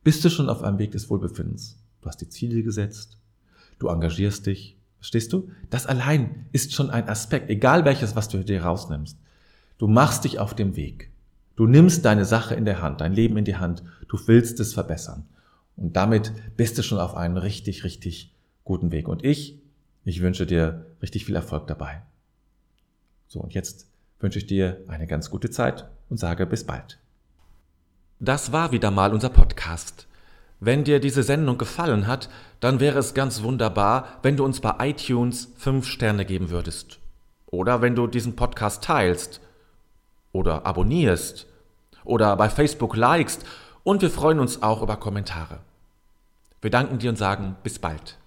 bist 0.03 0.23
du 0.25 0.29
schon 0.29 0.49
auf 0.49 0.63
einem 0.63 0.79
Weg 0.79 0.91
des 0.91 1.09
Wohlbefindens. 1.09 1.77
Du 2.01 2.07
hast 2.07 2.21
die 2.21 2.29
Ziele 2.29 2.63
gesetzt, 2.63 3.17
du 3.79 3.87
engagierst 3.87 4.45
dich, 4.45 4.77
verstehst 4.97 5.33
du? 5.33 5.49
Das 5.69 5.85
allein 5.85 6.47
ist 6.51 6.73
schon 6.73 6.89
ein 6.89 7.07
Aspekt, 7.07 7.49
egal 7.49 7.85
welches, 7.85 8.15
was 8.15 8.27
du 8.27 8.43
dir 8.43 8.63
rausnimmst. 8.63 9.17
Du 9.77 9.87
machst 9.87 10.23
dich 10.23 10.39
auf 10.39 10.53
dem 10.53 10.75
Weg. 10.75 11.11
Du 11.55 11.67
nimmst 11.67 12.05
deine 12.05 12.25
Sache 12.25 12.55
in 12.55 12.65
der 12.65 12.81
Hand, 12.81 13.01
dein 13.01 13.13
Leben 13.13 13.37
in 13.37 13.45
die 13.45 13.57
Hand. 13.57 13.83
Du 14.07 14.17
willst 14.27 14.59
es 14.59 14.73
verbessern. 14.73 15.25
Und 15.75 15.95
damit 15.95 16.31
bist 16.57 16.77
du 16.77 16.83
schon 16.83 16.99
auf 16.99 17.15
einem 17.15 17.37
richtig, 17.37 17.83
richtig 17.83 18.33
guten 18.63 18.91
Weg. 18.91 19.07
Und 19.07 19.23
ich, 19.23 19.59
ich 20.05 20.21
wünsche 20.21 20.45
dir 20.45 20.85
richtig 21.01 21.25
viel 21.25 21.35
Erfolg 21.35 21.67
dabei. 21.67 22.01
So, 23.27 23.39
und 23.39 23.53
jetzt 23.53 23.87
wünsche 24.19 24.39
ich 24.39 24.45
dir 24.45 24.81
eine 24.87 25.07
ganz 25.07 25.29
gute 25.29 25.49
Zeit 25.49 25.89
und 26.09 26.17
sage 26.17 26.45
bis 26.45 26.63
bald. 26.63 26.99
Das 28.19 28.51
war 28.51 28.71
wieder 28.71 28.91
mal 28.91 29.13
unser 29.13 29.29
Podcast. 29.29 30.07
Wenn 30.59 30.85
dir 30.85 30.99
diese 30.99 31.23
Sendung 31.23 31.57
gefallen 31.57 32.07
hat, 32.07 32.29
dann 32.61 32.79
wäre 32.79 32.99
es 32.99 33.13
ganz 33.13 33.43
wunderbar, 33.43 34.19
wenn 34.21 34.37
du 34.37 34.45
uns 34.45 34.61
bei 34.61 34.75
iTunes 34.79 35.51
fünf 35.57 35.87
Sterne 35.87 36.23
geben 36.23 36.49
würdest. 36.49 36.99
Oder 37.47 37.81
wenn 37.81 37.95
du 37.95 38.07
diesen 38.07 38.35
Podcast 38.35 38.83
teilst 38.83 39.41
oder 40.33 40.65
abonnierst 40.65 41.47
oder 42.03 42.35
bei 42.35 42.49
Facebook 42.49 42.97
likest 42.97 43.45
und 43.83 44.01
wir 44.01 44.09
freuen 44.09 44.39
uns 44.39 44.61
auch 44.61 44.81
über 44.81 44.97
Kommentare. 44.97 45.59
Wir 46.61 46.71
danken 46.71 46.99
dir 46.99 47.09
und 47.09 47.17
sagen 47.17 47.55
bis 47.63 47.79
bald. 47.79 48.17